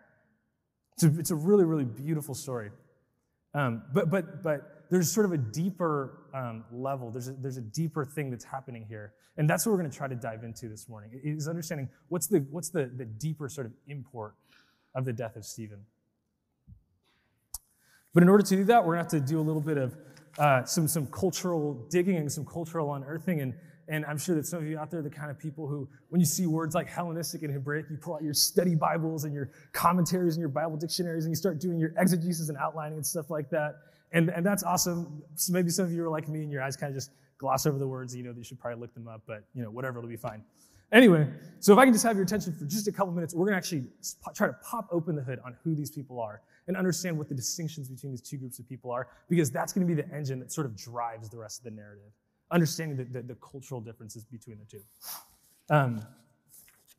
it's 0.98 1.04
a, 1.04 1.18
it's 1.20 1.30
a 1.30 1.36
really, 1.36 1.64
really 1.64 1.84
beautiful 1.84 2.34
story. 2.34 2.70
Um, 3.54 3.82
but, 3.94 4.10
but, 4.10 4.42
but 4.42 4.86
there's 4.90 5.12
sort 5.12 5.26
of 5.26 5.32
a 5.32 5.38
deeper 5.38 6.24
um, 6.34 6.64
level, 6.72 7.12
there's 7.12 7.28
a, 7.28 7.32
there's 7.32 7.56
a 7.56 7.62
deeper 7.62 8.04
thing 8.04 8.30
that's 8.30 8.44
happening 8.44 8.84
here. 8.88 9.12
And 9.36 9.48
that's 9.48 9.64
what 9.64 9.70
we're 9.70 9.78
going 9.78 9.90
to 9.90 9.96
try 9.96 10.08
to 10.08 10.16
dive 10.16 10.42
into 10.42 10.68
this 10.68 10.88
morning, 10.88 11.10
is 11.22 11.46
understanding 11.46 11.88
what's 12.08 12.26
the, 12.26 12.40
what's 12.50 12.70
the, 12.70 12.90
the 12.96 13.04
deeper 13.04 13.48
sort 13.48 13.68
of 13.68 13.72
import 13.86 14.34
of 14.96 15.04
the 15.04 15.12
death 15.12 15.36
of 15.36 15.44
Stephen. 15.44 15.78
But 18.12 18.24
in 18.24 18.28
order 18.28 18.42
to 18.42 18.56
do 18.56 18.64
that, 18.64 18.84
we're 18.84 18.96
going 18.96 19.06
to 19.06 19.16
have 19.16 19.24
to 19.24 19.32
do 19.32 19.38
a 19.38 19.42
little 19.42 19.60
bit 19.60 19.78
of 19.78 19.96
uh, 20.36 20.64
some, 20.64 20.88
some 20.88 21.06
cultural 21.06 21.86
digging 21.90 22.16
and 22.16 22.32
some 22.32 22.44
cultural 22.44 22.92
unearthing. 22.92 23.40
And 23.40 23.54
and 23.88 24.04
I'm 24.04 24.18
sure 24.18 24.34
that 24.34 24.46
some 24.46 24.60
of 24.60 24.66
you 24.66 24.78
out 24.78 24.90
there 24.90 25.00
are 25.00 25.02
the 25.02 25.10
kind 25.10 25.30
of 25.30 25.38
people 25.38 25.66
who, 25.66 25.88
when 26.10 26.20
you 26.20 26.26
see 26.26 26.46
words 26.46 26.74
like 26.74 26.88
Hellenistic 26.88 27.42
and 27.42 27.52
Hebraic, 27.52 27.86
you 27.90 27.96
pull 27.96 28.14
out 28.14 28.22
your 28.22 28.34
study 28.34 28.74
Bibles 28.74 29.24
and 29.24 29.32
your 29.32 29.50
commentaries 29.72 30.34
and 30.34 30.40
your 30.40 30.50
Bible 30.50 30.76
dictionaries 30.76 31.24
and 31.24 31.32
you 31.32 31.36
start 31.36 31.58
doing 31.58 31.78
your 31.78 31.92
exegesis 31.96 32.50
and 32.50 32.58
outlining 32.58 32.98
and 32.98 33.06
stuff 33.06 33.30
like 33.30 33.48
that. 33.50 33.76
And, 34.12 34.28
and 34.30 34.44
that's 34.44 34.62
awesome. 34.62 35.22
So 35.34 35.52
maybe 35.52 35.70
some 35.70 35.86
of 35.86 35.92
you 35.92 36.04
are 36.04 36.10
like 36.10 36.28
me 36.28 36.42
and 36.42 36.52
your 36.52 36.62
eyes 36.62 36.76
kind 36.76 36.90
of 36.90 36.96
just 36.96 37.10
gloss 37.38 37.66
over 37.66 37.78
the 37.78 37.86
words. 37.86 38.14
You 38.14 38.24
know, 38.24 38.34
you 38.36 38.44
should 38.44 38.60
probably 38.60 38.80
look 38.80 38.92
them 38.94 39.08
up, 39.08 39.22
but 39.26 39.44
you 39.54 39.62
know, 39.62 39.70
whatever, 39.70 39.98
it'll 39.98 40.10
be 40.10 40.16
fine. 40.16 40.44
Anyway, 40.90 41.28
so 41.60 41.72
if 41.74 41.78
I 41.78 41.84
can 41.84 41.92
just 41.92 42.04
have 42.04 42.16
your 42.16 42.24
attention 42.24 42.54
for 42.54 42.64
just 42.64 42.88
a 42.88 42.92
couple 42.92 43.12
minutes, 43.12 43.34
we're 43.34 43.44
going 43.44 43.52
to 43.52 43.58
actually 43.58 43.84
try 44.34 44.46
to 44.46 44.56
pop 44.62 44.88
open 44.90 45.14
the 45.16 45.22
hood 45.22 45.38
on 45.44 45.54
who 45.62 45.74
these 45.74 45.90
people 45.90 46.18
are 46.18 46.40
and 46.66 46.76
understand 46.76 47.16
what 47.16 47.28
the 47.28 47.34
distinctions 47.34 47.88
between 47.88 48.10
these 48.10 48.22
two 48.22 48.38
groups 48.38 48.58
of 48.58 48.66
people 48.66 48.90
are, 48.90 49.08
because 49.28 49.50
that's 49.50 49.72
going 49.72 49.86
to 49.86 49.94
be 49.94 50.00
the 50.00 50.08
engine 50.14 50.38
that 50.38 50.50
sort 50.50 50.66
of 50.66 50.76
drives 50.76 51.28
the 51.28 51.36
rest 51.36 51.60
of 51.60 51.64
the 51.64 51.70
narrative, 51.70 52.10
understanding 52.50 52.96
the, 52.96 53.04
the, 53.04 53.22
the 53.22 53.34
cultural 53.36 53.80
differences 53.80 54.24
between 54.24 54.58
the 54.58 54.64
two. 54.64 54.82
Um, 55.70 56.00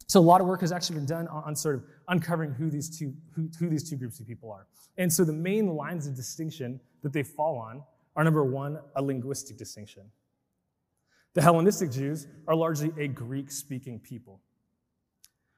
so 0.07 0.19
a 0.19 0.21
lot 0.21 0.41
of 0.41 0.47
work 0.47 0.61
has 0.61 0.71
actually 0.71 0.97
been 0.97 1.05
done 1.05 1.27
on, 1.27 1.43
on 1.43 1.55
sort 1.55 1.75
of 1.75 1.83
uncovering 2.07 2.51
who 2.51 2.69
these 2.69 2.89
two 2.89 3.13
who, 3.35 3.49
who 3.59 3.69
these 3.69 3.87
two 3.87 3.95
groups 3.95 4.19
of 4.19 4.27
people 4.27 4.51
are. 4.51 4.65
And 4.97 5.11
so 5.11 5.23
the 5.23 5.33
main 5.33 5.75
lines 5.75 6.07
of 6.07 6.15
distinction 6.15 6.79
that 7.03 7.13
they 7.13 7.23
fall 7.23 7.57
on 7.57 7.83
are 8.15 8.23
number 8.23 8.43
one, 8.43 8.79
a 8.95 9.01
linguistic 9.01 9.57
distinction. 9.57 10.03
The 11.35 11.41
Hellenistic 11.41 11.91
Jews 11.91 12.27
are 12.47 12.55
largely 12.55 12.91
a 12.97 13.07
Greek 13.07 13.51
speaking 13.51 13.99
people, 13.99 14.41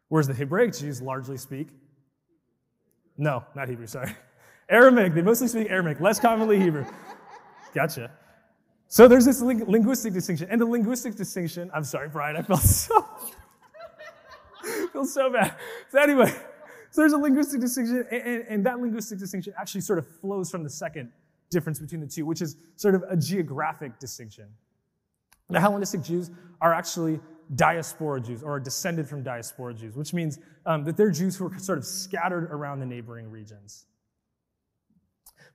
whereas 0.09 0.27
the 0.27 0.33
Hebraic 0.33 0.73
Jews 0.73 1.01
largely 1.01 1.37
speak. 1.37 1.69
No, 3.17 3.43
not 3.55 3.69
Hebrew, 3.69 3.87
sorry. 3.87 4.13
Aramaic. 4.69 5.13
They 5.13 5.21
mostly 5.21 5.47
speak 5.47 5.69
Aramaic, 5.69 5.99
less 5.99 6.19
commonly 6.19 6.59
Hebrew. 6.59 6.85
Gotcha. 7.73 8.11
So 8.91 9.07
there's 9.07 9.23
this 9.23 9.41
ling- 9.41 9.63
linguistic 9.71 10.11
distinction. 10.11 10.49
And 10.51 10.59
the 10.59 10.65
linguistic 10.65 11.15
distinction, 11.15 11.71
I'm 11.73 11.85
sorry, 11.85 12.09
Brian, 12.09 12.35
I 12.35 12.41
felt 12.41 12.59
so, 12.61 13.07
feel 14.91 15.05
so 15.05 15.31
bad. 15.31 15.55
So 15.91 15.99
anyway, 16.01 16.29
so 16.89 17.01
there's 17.01 17.13
a 17.13 17.17
linguistic 17.17 17.61
distinction, 17.61 18.05
and, 18.11 18.45
and 18.49 18.65
that 18.65 18.81
linguistic 18.81 19.17
distinction 19.17 19.53
actually 19.57 19.79
sort 19.79 19.97
of 19.97 20.05
flows 20.19 20.51
from 20.51 20.65
the 20.65 20.69
second 20.69 21.09
difference 21.49 21.79
between 21.79 22.01
the 22.01 22.07
two, 22.07 22.25
which 22.25 22.41
is 22.41 22.57
sort 22.75 22.93
of 22.93 23.05
a 23.09 23.15
geographic 23.15 23.97
distinction. 23.97 24.47
The 25.49 25.61
Hellenistic 25.61 26.03
Jews 26.03 26.29
are 26.59 26.73
actually 26.73 27.21
diaspora 27.55 28.19
Jews 28.19 28.43
or 28.43 28.55
are 28.55 28.59
descended 28.59 29.07
from 29.07 29.23
diaspora 29.23 29.73
Jews, 29.73 29.95
which 29.95 30.13
means 30.13 30.37
um, 30.65 30.83
that 30.83 30.97
they're 30.97 31.11
Jews 31.11 31.37
who 31.37 31.47
are 31.47 31.57
sort 31.59 31.77
of 31.77 31.85
scattered 31.85 32.51
around 32.51 32.81
the 32.81 32.85
neighboring 32.85 33.31
regions, 33.31 33.85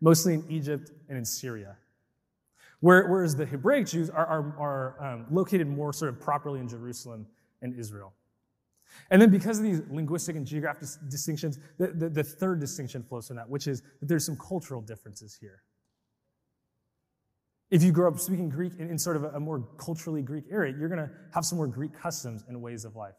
mostly 0.01 0.33
in 0.33 0.45
Egypt 0.49 0.91
and 1.11 1.19
in 1.19 1.25
Syria. 1.27 1.77
Whereas 2.81 3.35
the 3.35 3.47
Hebraic 3.47 3.87
Jews 3.87 4.11
are, 4.11 4.27
are, 4.27 4.57
are 4.59 5.13
um, 5.15 5.27
located 5.31 5.67
more 5.67 5.93
sort 5.93 6.11
of 6.11 6.21
properly 6.21 6.61
in 6.61 6.69
Jerusalem 6.69 7.27
and 7.63 7.75
Israel. 7.79 8.13
And 9.11 9.21
then 9.21 9.31
because 9.31 9.59
of 9.59 9.65
these 9.65 9.81
linguistic 9.91 10.37
and 10.37 10.47
geographic 10.47 10.83
dis- 10.83 10.99
distinctions, 11.09 11.59
the, 11.79 11.89
the, 11.89 12.09
the 12.09 12.23
third 12.23 12.61
distinction 12.61 13.03
flows 13.03 13.29
from 13.29 13.37
that, 13.37 13.49
which 13.49 13.67
is 13.67 13.83
that 14.01 14.09
there's 14.09 14.25
some 14.25 14.37
cultural 14.37 14.81
differences 14.81 15.37
here. 15.41 15.63
If 17.71 17.83
you 17.83 17.93
grow 17.93 18.09
up 18.09 18.21
speaking 18.21 18.49
Greek 18.49 18.75
in, 18.79 18.91
in 18.91 18.99
sort 18.99 19.17
of 19.17 19.25
a, 19.25 19.29
a 19.31 19.41
more 19.41 19.67
culturally 19.79 20.23
Greek 20.23 20.45
area, 20.51 20.75
you're 20.79 20.89
going 20.89 21.01
to 21.01 21.11
have 21.35 21.45
some 21.45 21.57
more 21.57 21.67
Greek 21.67 21.93
customs 21.99 22.45
and 22.47 22.61
ways 22.63 22.85
of 22.85 22.95
life. 22.95 23.17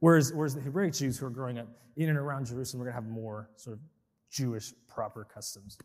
Whereas, 0.00 0.32
whereas 0.32 0.54
the 0.54 0.60
Hebraic 0.60 0.94
Jews 0.94 1.18
who 1.18 1.26
are 1.26 1.30
growing 1.30 1.58
up 1.58 1.68
in 1.96 2.08
and 2.08 2.18
around 2.18 2.46
Jerusalem 2.46 2.82
are 2.82 2.84
going 2.86 2.96
to 2.96 3.02
have 3.02 3.10
more 3.10 3.50
sort 3.56 3.76
of 3.76 3.82
Jewish 4.30 4.72
proper 4.88 5.24
customs. 5.24 5.78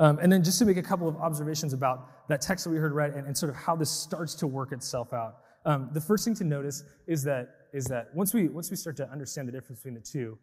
Um, 0.00 0.18
and 0.22 0.32
then 0.32 0.42
just 0.42 0.58
to 0.58 0.64
make 0.64 0.78
a 0.78 0.82
couple 0.82 1.06
of 1.06 1.16
observations 1.16 1.74
about 1.74 2.28
that 2.28 2.40
text 2.40 2.64
that 2.64 2.70
we 2.70 2.78
heard 2.78 2.94
read 2.94 3.12
and, 3.12 3.26
and 3.26 3.36
sort 3.36 3.50
of 3.50 3.56
how 3.56 3.76
this 3.76 3.90
starts 3.90 4.34
to 4.36 4.46
work 4.46 4.72
itself 4.72 5.12
out. 5.12 5.40
Um, 5.66 5.90
the 5.92 6.00
first 6.00 6.24
thing 6.24 6.34
to 6.36 6.44
notice 6.44 6.84
is 7.06 7.22
that, 7.24 7.50
is 7.74 7.84
that 7.86 8.08
once, 8.14 8.32
we, 8.32 8.48
once 8.48 8.70
we 8.70 8.78
start 8.78 8.96
to 8.96 9.08
understand 9.10 9.46
the 9.46 9.52
difference 9.52 9.80
between 9.80 9.94
the 9.94 10.00
two, 10.00 10.38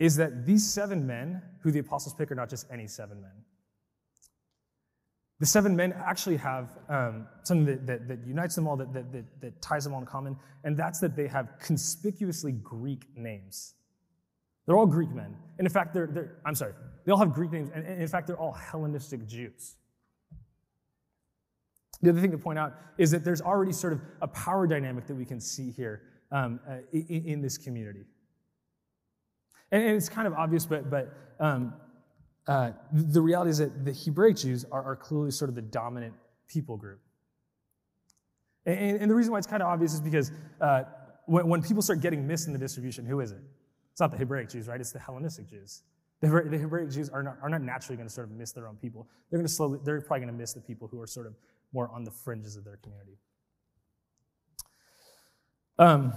is 0.00 0.16
that 0.16 0.44
these 0.44 0.68
seven 0.68 1.06
men 1.06 1.40
who 1.62 1.70
the 1.70 1.78
apostles 1.78 2.14
pick 2.14 2.32
are 2.32 2.34
not 2.34 2.50
just 2.50 2.66
any 2.72 2.88
seven 2.88 3.22
men. 3.22 3.30
The 5.38 5.46
seven 5.46 5.76
men 5.76 5.92
actually 5.92 6.36
have 6.38 6.78
um, 6.88 7.28
something 7.44 7.66
that, 7.66 7.86
that, 7.86 8.08
that, 8.08 8.26
unites 8.26 8.56
them 8.56 8.66
all, 8.66 8.76
that, 8.76 8.92
that, 8.92 9.40
that, 9.40 9.62
ties 9.62 9.84
them 9.84 9.94
all 9.94 10.00
in 10.00 10.06
common, 10.06 10.36
and 10.64 10.76
that's 10.76 10.98
that 10.98 11.14
they 11.14 11.28
have 11.28 11.52
conspicuously 11.60 12.52
Greek 12.52 13.06
names. 13.16 13.74
They're 14.66 14.76
all 14.76 14.86
Greek 14.86 15.10
men. 15.10 15.36
And 15.58 15.66
in 15.66 15.72
fact, 15.72 15.94
they're, 15.94 16.08
they're 16.08 16.36
I'm 16.44 16.56
sorry, 16.56 16.74
they 17.04 17.12
all 17.12 17.18
have 17.18 17.32
Greek 17.32 17.50
names, 17.50 17.70
and 17.74 17.86
in 17.86 18.08
fact, 18.08 18.26
they're 18.26 18.38
all 18.38 18.52
Hellenistic 18.52 19.26
Jews. 19.26 19.76
The 22.02 22.10
other 22.10 22.20
thing 22.20 22.32
to 22.32 22.38
point 22.38 22.58
out 22.58 22.74
is 22.98 23.10
that 23.12 23.24
there's 23.24 23.40
already 23.40 23.72
sort 23.72 23.92
of 23.92 24.00
a 24.20 24.28
power 24.28 24.66
dynamic 24.66 25.06
that 25.06 25.14
we 25.14 25.24
can 25.24 25.40
see 25.40 25.70
here 25.70 26.02
um, 26.32 26.58
uh, 26.68 26.78
in, 26.92 27.24
in, 27.26 27.42
this 27.42 27.56
community. 27.58 28.04
And, 29.70 29.84
and, 29.84 29.96
it's 29.96 30.08
kind 30.08 30.26
of 30.26 30.34
obvious, 30.34 30.66
but, 30.66 30.90
but 30.90 31.14
um, 31.38 31.74
uh, 32.48 32.72
the 32.92 33.20
reality 33.20 33.50
is 33.50 33.58
that 33.58 33.84
the 33.84 33.92
Hebraic 33.92 34.36
Jews 34.36 34.64
are, 34.72 34.82
are 34.82 34.96
clearly 34.96 35.30
sort 35.30 35.48
of 35.48 35.54
the 35.54 35.62
dominant 35.62 36.14
people 36.48 36.76
group. 36.76 37.00
And, 38.66 39.00
and 39.02 39.10
the 39.10 39.14
reason 39.14 39.32
why 39.32 39.38
it's 39.38 39.46
kind 39.46 39.62
of 39.62 39.68
obvious 39.68 39.94
is 39.94 40.00
because 40.00 40.32
uh, 40.60 40.84
when, 41.26 41.46
when, 41.46 41.62
people 41.62 41.82
start 41.82 42.00
getting 42.00 42.26
missed 42.26 42.46
in 42.46 42.52
the 42.52 42.58
distribution, 42.58 43.06
who 43.06 43.20
is 43.20 43.30
it? 43.30 43.40
It's 43.92 44.00
not 44.00 44.10
the 44.10 44.16
Hebraic 44.16 44.48
Jews, 44.48 44.66
right? 44.68 44.80
It's 44.80 44.92
the 44.92 44.98
Hellenistic 44.98 45.48
Jews. 45.48 45.82
The, 46.22 46.28
Hebraic 46.28 46.90
Jews 46.90 47.08
are 47.10 47.22
not, 47.22 47.36
are 47.42 47.48
not 47.48 47.62
naturally 47.62 47.96
going 47.96 48.08
to 48.08 48.14
sort 48.14 48.28
of 48.28 48.32
miss 48.32 48.52
their 48.52 48.68
own 48.68 48.76
people. 48.76 49.08
They're 49.28 49.38
going 49.38 49.46
to 49.46 49.52
slowly, 49.52 49.80
they're 49.84 50.00
probably 50.00 50.20
going 50.20 50.32
to 50.32 50.38
miss 50.38 50.52
the 50.52 50.60
people 50.60 50.86
who 50.86 51.00
are 51.00 51.06
sort 51.06 51.26
of 51.26 51.34
more 51.72 51.90
on 51.92 52.04
the 52.04 52.12
fringes 52.12 52.56
of 52.56 52.64
their 52.64 52.76
community. 52.76 53.18
Um, 55.80 56.12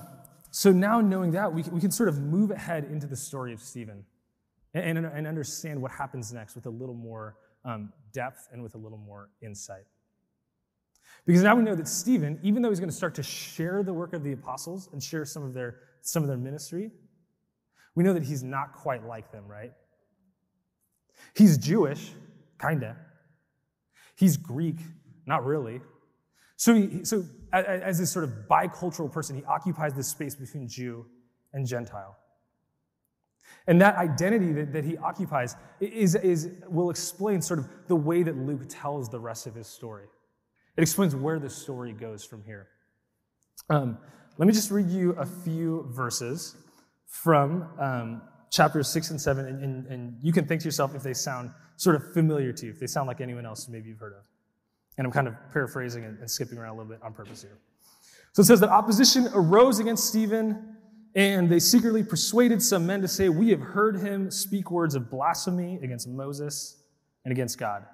so 0.52 0.72
now 0.72 1.02
knowing 1.02 1.32
that, 1.32 1.52
we, 1.52 1.64
we 1.64 1.82
can 1.82 1.90
sort 1.90 2.08
of 2.08 2.22
move 2.22 2.52
ahead 2.52 2.86
into 2.86 3.08
the 3.08 3.16
story 3.16 3.52
of 3.52 3.60
Stephen 3.60 4.06
and, 4.76 5.00
and, 5.00 5.08
and 5.08 5.26
understand 5.26 5.82
what 5.82 5.92
happens 5.92 6.32
next 6.32 6.54
with 6.54 6.68
a 6.68 6.70
little 6.70 6.94
more 6.94 7.38
um, 7.64 7.92
depth 8.14 8.48
and 8.52 8.62
with 8.62 8.76
a 8.76 8.78
little 8.78 9.00
more 9.00 9.30
insight. 9.42 9.86
Because 11.26 11.42
now 11.42 11.56
we 11.56 11.64
know 11.64 11.74
that 11.74 11.88
Stephen, 11.88 12.40
even 12.44 12.62
though 12.62 12.70
he's 12.70 12.80
going 12.80 12.92
to 12.92 12.96
start 12.96 13.16
to 13.16 13.24
share 13.24 13.82
the 13.82 13.94
work 13.94 14.14
of 14.14 14.24
the 14.24 14.34
apostles 14.34 14.90
and 14.94 15.02
share 15.02 15.26
some 15.26 15.42
of 15.42 15.56
their, 15.56 15.80
some 16.02 16.22
of 16.22 16.30
their 16.30 16.38
ministry, 16.38 16.92
we 17.96 18.04
know 18.04 18.14
that 18.14 18.24
he's 18.24 18.44
not 18.44 18.74
quite 18.74 19.04
like 19.04 19.32
them, 19.32 19.46
right? 19.48 19.72
He's 21.36 21.58
Jewish, 21.58 22.12
kinda. 22.60 22.98
He's 24.16 24.38
Greek, 24.38 24.78
not 25.26 25.46
really. 25.46 25.82
So, 26.58 26.74
he, 26.74 27.04
so 27.04 27.26
as 27.52 28.00
this 28.00 28.12
sort 28.12 28.24
of 28.26 28.32
bicultural 28.50 29.12
person, 29.12 29.36
he 29.36 29.44
occupies 29.44 29.94
this 29.94 30.08
space 30.08 30.36
between 30.36 30.68
Jew 30.68 31.06
and 31.54 31.68
Gentile. 31.68 32.18
And 33.68 33.82
that 33.82 33.98
identity 33.98 34.52
that, 34.54 34.74
that 34.74 34.86
he 34.86 34.96
occupies 34.98 35.56
is, 35.80 36.16
is, 36.16 36.52
will 36.70 36.90
explain 36.90 37.42
sort 37.42 37.60
of 37.60 37.68
the 37.88 37.96
way 37.96 38.24
that 38.24 38.38
Luke 38.38 38.62
tells 38.70 39.10
the 39.10 39.20
rest 39.20 39.48
of 39.48 39.56
his 39.56 39.68
story. 39.68 40.06
It 40.78 40.82
explains 40.82 41.16
where 41.16 41.40
the 41.40 41.50
story 41.50 41.94
goes 41.94 42.24
from 42.24 42.44
here. 42.44 42.68
Um, 43.70 43.98
let 44.38 44.48
me 44.48 44.54
just 44.54 44.70
read 44.72 44.90
you 44.90 45.12
a 45.12 45.26
few 45.26 45.88
verses 45.90 46.56
from 47.08 47.68
um, 47.80 48.22
chapters 48.56 48.88
6 48.88 49.12
and 49.12 49.22
7, 49.22 49.46
and, 49.46 49.62
and, 49.62 49.88
and, 49.88 50.18
you 50.22 50.32
can 50.32 50.46
think 50.46 50.62
to 50.62 50.66
yourself 50.66 50.96
if 50.96 51.04
they 51.04 51.14
sound 51.14 51.52
sort 51.76 51.96
of 51.96 52.14
familiar 52.14 52.54
to 52.54 52.66
you, 52.66 52.72
if 52.72 52.80
they 52.80 52.88
sound 52.88 53.08
like 53.08 53.20
anyone 53.20 53.46
else 53.46 53.68
maybe 53.68 53.90
you've 53.90 54.00
heard 54.00 54.14
of. 54.14 54.24
And 54.98 55.06
I'm 55.06 55.12
kind 55.12 55.28
of 55.28 55.36
paraphrasing 55.52 56.06
and, 56.06 56.18
and 56.20 56.32
skipping 56.32 56.58
around 56.58 56.76
a 56.76 56.78
little 56.78 56.92
bit 56.92 57.04
on 57.04 57.14
purpose 57.14 57.42
here. 57.42 57.58
So 58.32 58.42
it 58.42 58.46
says 58.46 58.62
that 58.62 58.70
opposition 58.70 59.28
arose 59.34 59.80
against 59.80 60.06
Stephen 60.06 60.76
and 61.16 61.50
they 61.50 61.60
secretly 61.60 62.04
persuaded 62.04 62.62
some 62.62 62.86
men 62.86 63.02
to 63.02 63.08
say, 63.08 63.30
We 63.30 63.50
have 63.50 63.62
heard 63.62 64.00
him 64.00 64.32
speak 64.32 64.72
words 64.72 64.96
of 64.96 65.10
blasphemy 65.10 65.80
against 65.82 66.08
Moses 66.08 66.78
and 67.24 67.32
against 67.32 67.58
God. 67.58 67.86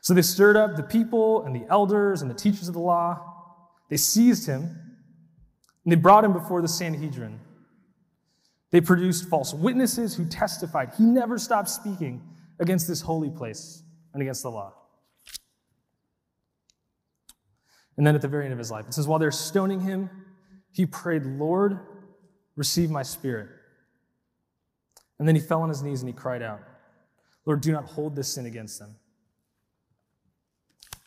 So 0.00 0.14
they 0.14 0.22
stirred 0.22 0.56
up 0.56 0.76
the 0.76 0.82
people 0.82 1.44
and 1.44 1.54
the 1.54 1.66
elders 1.70 2.22
and 2.22 2.30
the 2.30 2.34
teachers 2.34 2.68
of 2.68 2.74
the 2.74 2.80
law. 2.80 3.18
They 3.90 3.96
seized 3.96 4.46
him 4.46 4.62
and 5.84 5.92
they 5.92 5.96
brought 5.96 6.24
him 6.24 6.32
before 6.32 6.62
the 6.62 6.68
Sanhedrin. 6.68 7.40
They 8.72 8.80
produced 8.80 9.28
false 9.28 9.54
witnesses 9.54 10.16
who 10.16 10.24
testified 10.24 10.92
he 10.96 11.04
never 11.04 11.38
stopped 11.38 11.68
speaking 11.68 12.22
against 12.58 12.88
this 12.88 13.02
holy 13.02 13.30
place 13.30 13.82
and 14.12 14.22
against 14.22 14.42
the 14.42 14.50
law. 14.50 14.72
And 17.96 18.06
then 18.06 18.14
at 18.14 18.22
the 18.22 18.28
very 18.28 18.44
end 18.44 18.52
of 18.52 18.58
his 18.58 18.70
life, 18.70 18.86
it 18.88 18.94
says, 18.94 19.06
While 19.06 19.18
they're 19.18 19.30
stoning 19.30 19.80
him, 19.80 20.08
he 20.70 20.86
prayed, 20.86 21.24
Lord, 21.24 21.78
receive 22.56 22.90
my 22.90 23.02
spirit. 23.02 23.48
And 25.18 25.28
then 25.28 25.34
he 25.34 25.40
fell 25.40 25.60
on 25.60 25.68
his 25.68 25.82
knees 25.82 26.00
and 26.00 26.08
he 26.08 26.14
cried 26.14 26.42
out, 26.42 26.60
Lord, 27.44 27.60
do 27.60 27.72
not 27.72 27.84
hold 27.84 28.16
this 28.16 28.28
sin 28.28 28.46
against 28.46 28.78
them. 28.78 28.96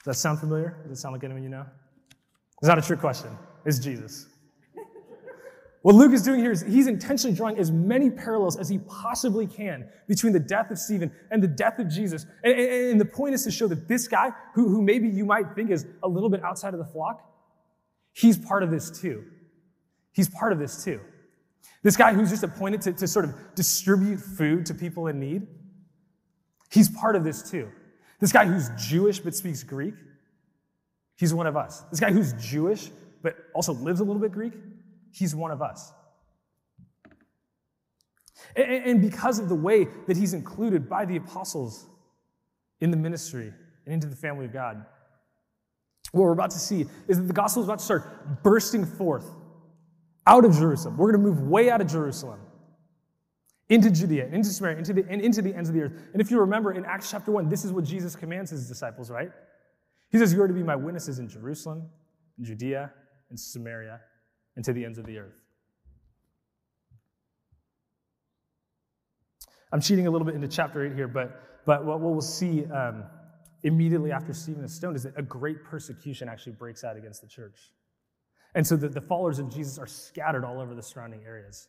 Does 0.03 0.05
that 0.05 0.13
sound 0.15 0.39
familiar? 0.39 0.77
Does 0.83 0.99
it 0.99 1.01
sound 1.01 1.13
like 1.13 1.23
anyone 1.23 1.41
you 1.41 1.49
know? 1.49 1.65
It's 2.59 2.67
not 2.67 2.77
a 2.77 2.81
trick 2.81 2.99
question. 2.99 3.35
It's 3.65 3.79
Jesus. 3.79 4.27
What 5.85 5.93
Luke 5.93 6.13
is 6.13 6.23
doing 6.23 6.39
here 6.39 6.51
is 6.51 6.63
he's 6.63 6.87
intentionally 6.87 7.37
drawing 7.37 7.59
as 7.59 7.71
many 7.71 8.09
parallels 8.09 8.57
as 8.57 8.67
he 8.67 8.79
possibly 8.79 9.45
can 9.45 9.87
between 10.07 10.33
the 10.33 10.39
death 10.39 10.71
of 10.71 10.79
Stephen 10.79 11.11
and 11.29 11.43
the 11.43 11.47
death 11.47 11.77
of 11.77 11.89
Jesus. 11.89 12.25
And, 12.43 12.59
and, 12.59 12.91
and 12.93 12.99
the 12.99 13.05
point 13.05 13.35
is 13.35 13.43
to 13.43 13.51
show 13.51 13.67
that 13.67 13.87
this 13.87 14.07
guy, 14.07 14.31
who, 14.55 14.67
who 14.67 14.81
maybe 14.81 15.07
you 15.07 15.25
might 15.25 15.53
think 15.53 15.69
is 15.69 15.85
a 16.01 16.07
little 16.07 16.31
bit 16.31 16.43
outside 16.43 16.73
of 16.73 16.79
the 16.79 16.87
flock, 16.87 17.31
he's 18.13 18.35
part 18.35 18.63
of 18.63 18.71
this 18.71 18.99
too. 18.99 19.25
He's 20.11 20.27
part 20.27 20.51
of 20.53 20.57
this 20.57 20.83
too. 20.83 20.99
This 21.83 21.95
guy 21.95 22.15
who's 22.15 22.31
just 22.31 22.41
appointed 22.41 22.81
to, 22.81 22.93
to 22.93 23.07
sort 23.07 23.25
of 23.25 23.35
distribute 23.53 24.17
food 24.17 24.65
to 24.65 24.73
people 24.73 25.05
in 25.05 25.19
need, 25.19 25.45
he's 26.71 26.89
part 26.89 27.15
of 27.15 27.23
this 27.23 27.47
too. 27.47 27.69
This 28.19 28.31
guy 28.31 28.47
who's 28.47 28.71
Jewish 28.75 29.19
but 29.19 29.35
speaks 29.35 29.61
Greek, 29.61 29.93
he's 31.15 31.31
one 31.31 31.45
of 31.45 31.55
us. 31.55 31.81
This 31.91 31.99
guy 31.99 32.11
who's 32.11 32.33
Jewish 32.33 32.89
but 33.21 33.35
also 33.53 33.73
lives 33.73 33.99
a 33.99 34.03
little 34.03 34.19
bit 34.19 34.31
Greek, 34.31 34.53
he's 35.15 35.33
one 35.33 35.51
of 35.51 35.61
us. 35.61 35.93
And, 38.55 39.01
because 39.01 39.39
of 39.39 39.49
the 39.49 39.55
way 39.55 39.87
that 40.07 40.15
he's 40.15 40.33
included 40.33 40.87
by 40.89 41.05
the 41.05 41.15
apostles 41.15 41.87
in 42.79 42.91
the 42.91 42.97
ministry 42.97 43.51
and 43.85 43.93
into 43.93 44.07
the 44.07 44.15
family 44.15 44.45
of 44.45 44.53
God, 44.53 44.85
what 46.11 46.23
we're 46.23 46.31
about 46.31 46.51
to 46.51 46.59
see 46.59 46.85
is 47.07 47.17
that 47.17 47.27
the 47.27 47.33
gospel 47.33 47.61
is 47.63 47.67
about 47.67 47.79
to 47.79 47.85
start 47.85 48.43
bursting 48.43 48.85
forth 48.85 49.25
out 50.27 50.45
of 50.45 50.53
Jerusalem. 50.53 50.97
We're 50.97 51.11
going 51.11 51.23
to 51.23 51.29
move 51.29 51.41
way 51.47 51.69
out 51.69 51.81
of 51.81 51.87
Jerusalem 51.87 52.39
into 53.69 53.89
Judea, 53.89 54.27
into 54.27 54.49
Samaria, 54.49 54.77
into 54.77 54.93
the, 54.93 55.05
and 55.09 55.21
into 55.21 55.41
the 55.41 55.53
ends 55.55 55.69
of 55.69 55.75
the 55.75 55.81
earth. 55.81 55.93
And 56.13 56.21
if 56.21 56.29
you 56.29 56.39
remember 56.39 56.73
in 56.73 56.85
Acts 56.85 57.09
chapter 57.09 57.31
1, 57.31 57.49
this 57.49 57.65
is 57.65 57.71
what 57.71 57.83
Jesus 57.83 58.15
commands 58.15 58.51
his 58.51 58.67
disciples, 58.67 59.09
right? 59.09 59.31
He 60.11 60.17
says, 60.17 60.31
You 60.33 60.41
are 60.43 60.47
to 60.47 60.53
be 60.53 60.63
my 60.63 60.75
witnesses 60.75 61.19
in 61.19 61.27
Jerusalem, 61.27 61.89
in 62.37 62.45
Judea, 62.45 62.91
in 63.31 63.37
Samaria, 63.37 63.99
and 64.55 64.63
to 64.65 64.73
the 64.73 64.85
ends 64.85 64.97
of 64.97 65.05
the 65.05 65.17
earth. 65.17 65.41
I'm 69.71 69.81
cheating 69.81 70.07
a 70.07 70.11
little 70.11 70.25
bit 70.25 70.35
into 70.35 70.47
chapter 70.47 70.85
8 70.85 70.93
here, 70.93 71.07
but, 71.07 71.65
but 71.65 71.85
what 71.85 71.99
we'll 71.99 72.21
see 72.21 72.65
um, 72.67 73.03
immediately 73.63 74.11
after 74.11 74.33
Stephen 74.33 74.63
is 74.63 74.73
stoned 74.73 74.95
is 74.95 75.03
that 75.03 75.13
a 75.17 75.21
great 75.21 75.63
persecution 75.63 76.29
actually 76.29 76.53
breaks 76.53 76.83
out 76.83 76.95
against 76.95 77.21
the 77.21 77.27
church. 77.27 77.73
And 78.53 78.65
so 78.65 78.77
the, 78.77 78.87
the 78.87 79.01
followers 79.01 79.39
of 79.39 79.53
Jesus 79.53 79.77
are 79.77 79.87
scattered 79.87 80.45
all 80.45 80.61
over 80.61 80.73
the 80.75 80.83
surrounding 80.83 81.23
areas. 81.25 81.67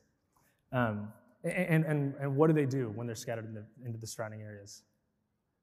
Um, 0.72 1.12
and, 1.42 1.84
and, 1.84 2.14
and 2.20 2.36
what 2.36 2.48
do 2.48 2.52
they 2.52 2.66
do 2.66 2.92
when 2.94 3.06
they're 3.06 3.16
scattered 3.16 3.46
in 3.46 3.54
the, 3.54 3.64
into 3.84 3.98
the 3.98 4.06
surrounding 4.06 4.42
areas? 4.42 4.82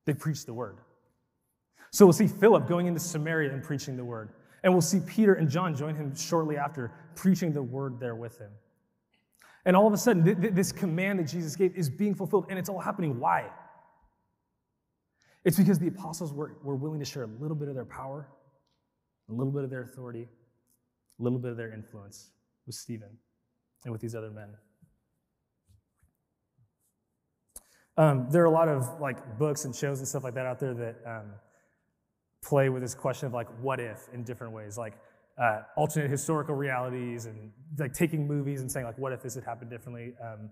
They 0.06 0.14
preach 0.14 0.46
the 0.46 0.54
word. 0.54 0.80
So 1.92 2.06
we'll 2.06 2.14
see 2.14 2.28
Philip 2.28 2.68
going 2.68 2.88
into 2.88 3.00
Samaria 3.00 3.54
and 3.54 3.64
preaching 3.64 3.96
the 3.96 4.04
word. 4.04 4.30
And 4.64 4.74
we'll 4.74 4.82
see 4.82 5.00
Peter 5.06 5.34
and 5.34 5.50
John 5.50 5.76
join 5.76 5.96
him 5.96 6.16
shortly 6.16 6.58
after, 6.58 6.92
preaching 7.16 7.52
the 7.52 7.62
word 7.62 8.00
there 8.00 8.16
with 8.16 8.38
him. 8.40 8.52
And 9.66 9.76
all 9.76 9.88
of 9.88 9.94
a 9.94 9.98
sudden, 9.98 10.24
th- 10.24 10.40
th- 10.40 10.54
this 10.54 10.72
command 10.72 11.20
that 11.20 11.28
Jesus 11.28 11.56
gave 11.56 11.76
is 11.76 11.90
being 11.90 12.16
fulfilled, 12.16 12.48
and 12.50 12.58
it's 12.58 12.70
all 12.70 12.80
happening. 12.80 13.20
Why? 13.20 13.50
It's 15.46 15.58
because 15.58 15.80
the 15.80 15.88
apostles 15.88 16.34
were, 16.34 16.58
were 16.64 16.76
willing 16.76 17.00
to 17.00 17.06
share 17.06 17.24
a 17.24 17.30
little 17.40 17.56
bit 17.56 17.68
of 17.68 17.76
their 17.76 17.86
power, 17.86 18.30
a 19.30 19.34
little 19.34 19.52
bit 19.52 19.64
of 19.64 19.70
their 19.70 19.84
authority, 19.84 20.28
a 21.20 21.24
little 21.24 21.40
bit 21.40 21.52
of 21.52 21.58
their 21.58 21.74
influence 21.74 22.32
with 22.66 22.76
Stephen 22.76 23.10
and 23.84 23.92
with 23.92 24.02
these 24.02 24.16
other 24.16 24.32
men. 24.32 24.50
Um, 27.96 28.28
there 28.32 28.42
are 28.42 28.48
a 28.48 28.52
lot 28.52 28.70
of 28.70 29.00
like 29.00 29.38
books 29.38 29.66
and 29.66 29.76
shows 29.76 30.00
and 30.00 30.08
stuff 30.08 30.24
like 30.24 30.34
that 30.34 30.46
out 30.46 30.60
there 30.60 30.74
that 30.74 30.96
um, 31.06 31.34
play 32.44 32.70
with 32.70 32.82
this 32.82 32.96
question 32.96 33.28
of 33.28 33.34
like 33.34 33.48
what 33.62 33.80
if 33.80 34.08
in 34.14 34.24
different 34.24 34.54
ways, 34.54 34.78
like 34.78 34.94
uh, 35.42 35.62
alternate 35.76 36.10
historical 36.10 36.56
realities 36.56 37.26
and 37.26 37.52
like 37.80 37.94
taking 37.94 38.28
movies 38.28 38.62
and 38.62 38.72
saying 38.72 38.86
like 38.86 38.98
what 38.98 39.12
if 39.12 39.22
this 39.22 39.36
had 39.36 39.44
happened 39.44 39.70
differently. 39.70 40.14
Um, 40.22 40.50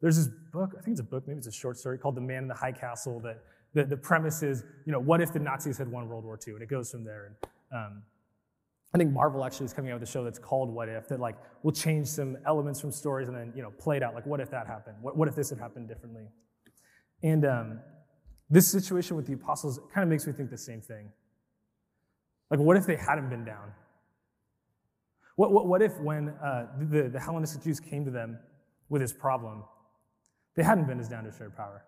there's 0.00 0.16
this 0.16 0.28
book, 0.52 0.74
I 0.78 0.82
think 0.82 0.94
it's 0.94 1.00
a 1.00 1.04
book, 1.04 1.24
maybe 1.26 1.38
it's 1.38 1.46
a 1.46 1.52
short 1.52 1.78
story 1.78 1.98
called 1.98 2.16
The 2.16 2.20
Man 2.20 2.42
in 2.42 2.48
the 2.48 2.54
High 2.54 2.72
Castle 2.72 3.20
that 3.20 3.42
the, 3.74 3.84
the 3.84 3.96
premise 3.96 4.42
is, 4.42 4.64
you 4.84 4.92
know, 4.92 5.00
what 5.00 5.20
if 5.20 5.32
the 5.32 5.38
Nazis 5.38 5.78
had 5.78 5.90
won 5.90 6.08
World 6.08 6.24
War 6.24 6.38
II? 6.46 6.54
And 6.54 6.62
it 6.62 6.68
goes 6.68 6.90
from 6.90 7.04
there. 7.04 7.26
And 7.26 7.50
um, 7.72 8.02
I 8.94 8.98
think 8.98 9.12
Marvel 9.12 9.44
actually 9.44 9.66
is 9.66 9.72
coming 9.72 9.90
out 9.90 10.00
with 10.00 10.08
a 10.08 10.12
show 10.12 10.24
that's 10.24 10.38
called 10.38 10.70
What 10.70 10.88
If 10.88 11.08
that 11.08 11.20
like 11.20 11.36
will 11.62 11.72
change 11.72 12.08
some 12.08 12.36
elements 12.46 12.80
from 12.80 12.90
stories 12.92 13.28
and 13.28 13.36
then, 13.36 13.52
you 13.54 13.62
know, 13.62 13.70
play 13.78 13.96
it 13.96 14.02
out. 14.02 14.14
Like, 14.14 14.26
what 14.26 14.40
if 14.40 14.50
that 14.50 14.66
happened? 14.66 14.96
What, 15.00 15.16
what 15.16 15.28
if 15.28 15.34
this 15.34 15.50
had 15.50 15.58
happened 15.58 15.88
differently? 15.88 16.24
And 17.22 17.44
um, 17.44 17.80
this 18.50 18.68
situation 18.68 19.16
with 19.16 19.26
the 19.26 19.34
apostles 19.34 19.80
kind 19.92 20.02
of 20.02 20.08
makes 20.08 20.26
me 20.26 20.32
think 20.32 20.50
the 20.50 20.58
same 20.58 20.80
thing. 20.80 21.10
Like, 22.50 22.60
what 22.60 22.76
if 22.76 22.86
they 22.86 22.96
hadn't 22.96 23.28
been 23.28 23.44
down? 23.44 23.72
What, 25.36 25.52
what, 25.52 25.66
what 25.66 25.82
if 25.82 25.98
when 26.00 26.30
uh, 26.30 26.66
the, 26.78 27.08
the 27.08 27.20
Hellenistic 27.20 27.62
Jews 27.62 27.80
came 27.80 28.04
to 28.04 28.10
them 28.10 28.38
with 28.88 29.02
this 29.02 29.12
problem, 29.12 29.64
they 30.56 30.62
hadn't 30.62 30.86
been 30.86 30.98
as 30.98 31.08
down 31.08 31.24
to 31.24 31.32
share 31.32 31.50
power? 31.50 31.84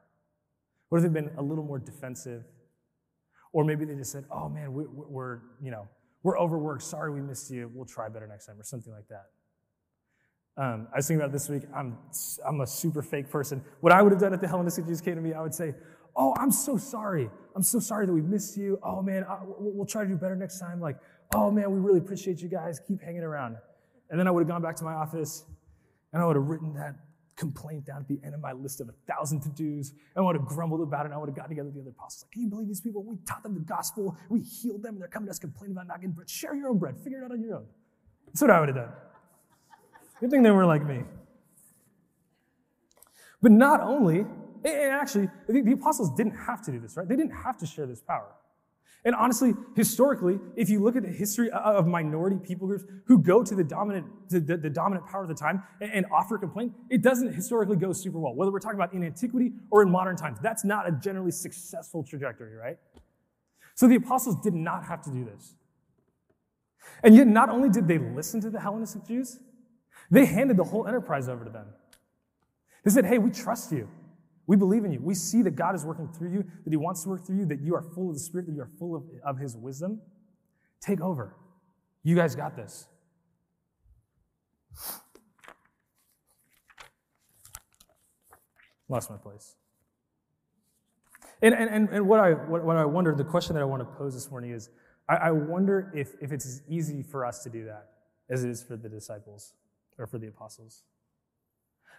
What 0.88 0.98
if 0.98 1.04
they'd 1.04 1.12
been 1.12 1.30
a 1.38 1.42
little 1.42 1.64
more 1.64 1.78
defensive? 1.78 2.44
Or 3.52 3.64
maybe 3.64 3.84
they 3.84 3.94
just 3.94 4.12
said, 4.12 4.24
oh 4.30 4.48
man, 4.48 4.72
we, 4.74 4.84
we're, 4.86 5.40
you 5.62 5.70
know, 5.70 5.88
we're 6.22 6.38
overworked. 6.38 6.82
Sorry 6.82 7.10
we 7.12 7.20
missed 7.20 7.50
you. 7.50 7.70
We'll 7.72 7.86
try 7.86 8.08
better 8.08 8.26
next 8.26 8.46
time, 8.46 8.60
or 8.60 8.64
something 8.64 8.92
like 8.92 9.08
that. 9.08 9.26
Um, 10.62 10.88
I 10.92 10.96
was 10.96 11.06
thinking 11.06 11.22
about 11.22 11.32
this 11.32 11.48
week. 11.48 11.62
I'm, 11.74 11.96
I'm 12.46 12.60
a 12.60 12.66
super 12.66 13.00
fake 13.00 13.30
person. 13.30 13.64
What 13.80 13.92
I 13.92 14.02
would 14.02 14.12
have 14.12 14.20
done 14.20 14.34
if 14.34 14.40
the 14.40 14.48
Hellenistic 14.48 14.86
Jews 14.86 15.00
came 15.00 15.14
to 15.14 15.20
me, 15.20 15.32
I 15.32 15.40
would 15.40 15.54
say, 15.54 15.74
Oh, 16.20 16.34
I'm 16.36 16.50
so 16.50 16.76
sorry. 16.76 17.30
I'm 17.54 17.62
so 17.62 17.78
sorry 17.78 18.04
that 18.04 18.12
we 18.12 18.20
missed 18.20 18.56
you. 18.56 18.78
Oh, 18.82 19.00
man, 19.00 19.24
I, 19.24 19.38
we'll 19.44 19.86
try 19.86 20.02
to 20.02 20.08
do 20.08 20.16
better 20.16 20.34
next 20.34 20.58
time. 20.58 20.80
Like, 20.80 20.96
oh, 21.32 21.50
man, 21.52 21.70
we 21.70 21.78
really 21.78 22.00
appreciate 22.00 22.42
you 22.42 22.48
guys. 22.48 22.80
Keep 22.88 23.02
hanging 23.02 23.22
around. 23.22 23.56
And 24.10 24.18
then 24.18 24.26
I 24.26 24.32
would 24.32 24.40
have 24.40 24.48
gone 24.48 24.62
back 24.62 24.74
to 24.76 24.84
my 24.84 24.94
office 24.94 25.44
and 26.12 26.20
I 26.20 26.26
would 26.26 26.34
have 26.34 26.46
written 26.46 26.74
that 26.74 26.96
complaint 27.36 27.86
down 27.86 27.98
at 27.98 28.08
the 28.08 28.18
end 28.24 28.34
of 28.34 28.40
my 28.40 28.52
list 28.52 28.80
of 28.80 28.88
a 28.88 28.94
thousand 29.06 29.42
to 29.42 29.48
dos. 29.50 29.92
I 30.16 30.20
would 30.20 30.34
have 30.34 30.44
grumbled 30.44 30.80
about 30.80 31.02
it. 31.02 31.06
And 31.06 31.14
I 31.14 31.18
would 31.18 31.28
have 31.28 31.36
gotten 31.36 31.50
together 31.50 31.66
with 31.66 31.76
the 31.76 31.82
other 31.82 31.90
apostles. 31.90 32.24
Like, 32.24 32.32
can 32.32 32.42
you 32.42 32.48
believe 32.48 32.66
these 32.66 32.80
people? 32.80 33.04
We 33.04 33.16
taught 33.24 33.44
them 33.44 33.54
the 33.54 33.60
gospel. 33.60 34.16
We 34.28 34.40
healed 34.40 34.82
them. 34.82 34.94
And 34.94 35.02
they're 35.02 35.08
coming 35.08 35.28
to 35.28 35.30
us 35.30 35.38
complaining 35.38 35.76
about 35.76 35.86
not 35.86 36.00
getting 36.00 36.12
bread. 36.12 36.28
Share 36.28 36.54
your 36.56 36.70
own 36.70 36.78
bread. 36.78 36.96
Figure 36.98 37.20
it 37.20 37.24
out 37.24 37.30
on 37.30 37.40
your 37.40 37.54
own. 37.54 37.66
That's 38.26 38.42
what 38.42 38.50
I 38.50 38.58
would 38.58 38.70
have 38.70 38.76
done. 38.76 38.92
Good 40.20 40.30
thing 40.30 40.42
they 40.42 40.50
were 40.50 40.66
like 40.66 40.84
me. 40.84 41.04
But 43.40 43.52
not 43.52 43.80
only, 43.80 44.26
and 44.64 44.92
actually, 44.92 45.28
the 45.48 45.72
apostles 45.72 46.14
didn't 46.16 46.36
have 46.36 46.62
to 46.62 46.72
do 46.72 46.80
this, 46.80 46.96
right? 46.96 47.08
They 47.08 47.16
didn't 47.16 47.34
have 47.34 47.56
to 47.58 47.66
share 47.66 47.86
this 47.86 48.00
power. 48.00 48.32
And 49.04 49.14
honestly, 49.14 49.54
historically, 49.76 50.40
if 50.56 50.68
you 50.68 50.82
look 50.82 50.96
at 50.96 51.02
the 51.02 51.08
history 51.08 51.50
of 51.50 51.86
minority 51.86 52.36
people 52.36 52.66
groups 52.66 52.84
who 53.06 53.18
go 53.18 53.44
to 53.44 53.54
the 53.54 53.62
dominant, 53.62 54.06
the, 54.28 54.40
the, 54.40 54.56
the 54.56 54.70
dominant 54.70 55.06
power 55.06 55.22
of 55.22 55.28
the 55.28 55.34
time 55.34 55.62
and, 55.80 55.92
and, 55.92 56.06
offer 56.12 56.36
complaint, 56.36 56.72
it 56.90 57.00
doesn't 57.00 57.32
historically 57.32 57.76
go 57.76 57.92
super 57.92 58.18
well. 58.18 58.34
Whether 58.34 58.50
we're 58.50 58.58
talking 58.58 58.78
about 58.78 58.92
in 58.92 59.04
antiquity 59.04 59.52
or 59.70 59.82
in 59.82 59.90
modern 59.90 60.16
times, 60.16 60.38
that's 60.42 60.64
not 60.64 60.88
a 60.88 60.92
generally 60.92 61.30
successful 61.30 62.02
trajectory, 62.02 62.56
right? 62.56 62.76
So 63.76 63.86
the 63.86 63.94
apostles 63.94 64.42
did 64.42 64.54
not 64.54 64.84
have 64.84 65.02
to 65.02 65.10
do 65.10 65.24
this. 65.24 65.54
And 67.04 67.14
yet, 67.14 67.28
not 67.28 67.48
only 67.48 67.68
did 67.68 67.86
they 67.86 67.98
listen 67.98 68.40
to 68.40 68.50
the 68.50 68.58
Hellenistic 68.60 69.06
Jews, 69.06 69.38
they 70.10 70.24
handed 70.24 70.56
the 70.56 70.64
whole 70.64 70.86
enterprise 70.86 71.28
over 71.28 71.44
to 71.44 71.50
them. 71.50 71.66
They 72.84 72.90
said, 72.90 73.04
Hey, 73.04 73.18
we 73.18 73.30
trust 73.30 73.70
you. 73.70 73.88
We 74.48 74.56
believe 74.56 74.84
in 74.86 74.92
you. 74.92 75.00
We 75.00 75.14
see 75.14 75.42
that 75.42 75.56
God 75.56 75.74
is 75.74 75.84
working 75.84 76.08
through 76.08 76.32
you, 76.32 76.42
that 76.64 76.70
He 76.70 76.76
wants 76.76 77.02
to 77.02 77.10
work 77.10 77.24
through 77.24 77.36
you, 77.36 77.44
that 77.46 77.60
you 77.60 77.74
are 77.74 77.82
full 77.82 78.08
of 78.08 78.14
the 78.14 78.20
Spirit, 78.20 78.46
that 78.46 78.54
you 78.54 78.62
are 78.62 78.70
full 78.78 78.96
of, 78.96 79.04
of 79.22 79.38
His 79.38 79.54
wisdom. 79.54 80.00
Take 80.80 81.02
over. 81.02 81.36
You 82.02 82.16
guys 82.16 82.34
got 82.34 82.56
this. 82.56 82.86
Lost 88.88 89.10
my 89.10 89.18
place. 89.18 89.56
And, 91.42 91.54
and, 91.54 91.90
and 91.90 92.08
what, 92.08 92.18
I, 92.18 92.30
what, 92.30 92.76
I 92.76 92.86
wonder, 92.86 93.14
the 93.14 93.24
question 93.24 93.54
that 93.54 93.60
I 93.60 93.66
want 93.66 93.82
to 93.82 93.96
pose 93.96 94.14
this 94.14 94.30
morning 94.30 94.52
is 94.52 94.70
I, 95.10 95.16
I 95.16 95.30
wonder 95.30 95.92
if, 95.94 96.14
if 96.22 96.32
it's 96.32 96.46
as 96.46 96.62
easy 96.66 97.02
for 97.02 97.26
us 97.26 97.42
to 97.42 97.50
do 97.50 97.66
that 97.66 97.90
as 98.30 98.44
it 98.44 98.50
is 98.50 98.62
for 98.62 98.76
the 98.76 98.88
disciples 98.88 99.52
or 99.98 100.06
for 100.06 100.16
the 100.18 100.28
apostles. 100.28 100.84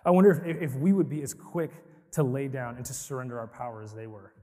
I 0.04 0.10
wonder 0.10 0.32
if, 0.32 0.72
if 0.72 0.76
we 0.76 0.94
would 0.94 1.10
be 1.10 1.22
as 1.22 1.36
quick 1.36 1.72
to 2.14 2.24
lay 2.24 2.48
down 2.48 2.76
and 2.76 2.86
to 2.86 2.94
surrender 2.94 3.40
our 3.40 3.48
power 3.48 3.82
as 3.82 3.94
they 3.94 4.08
were. 4.08 4.34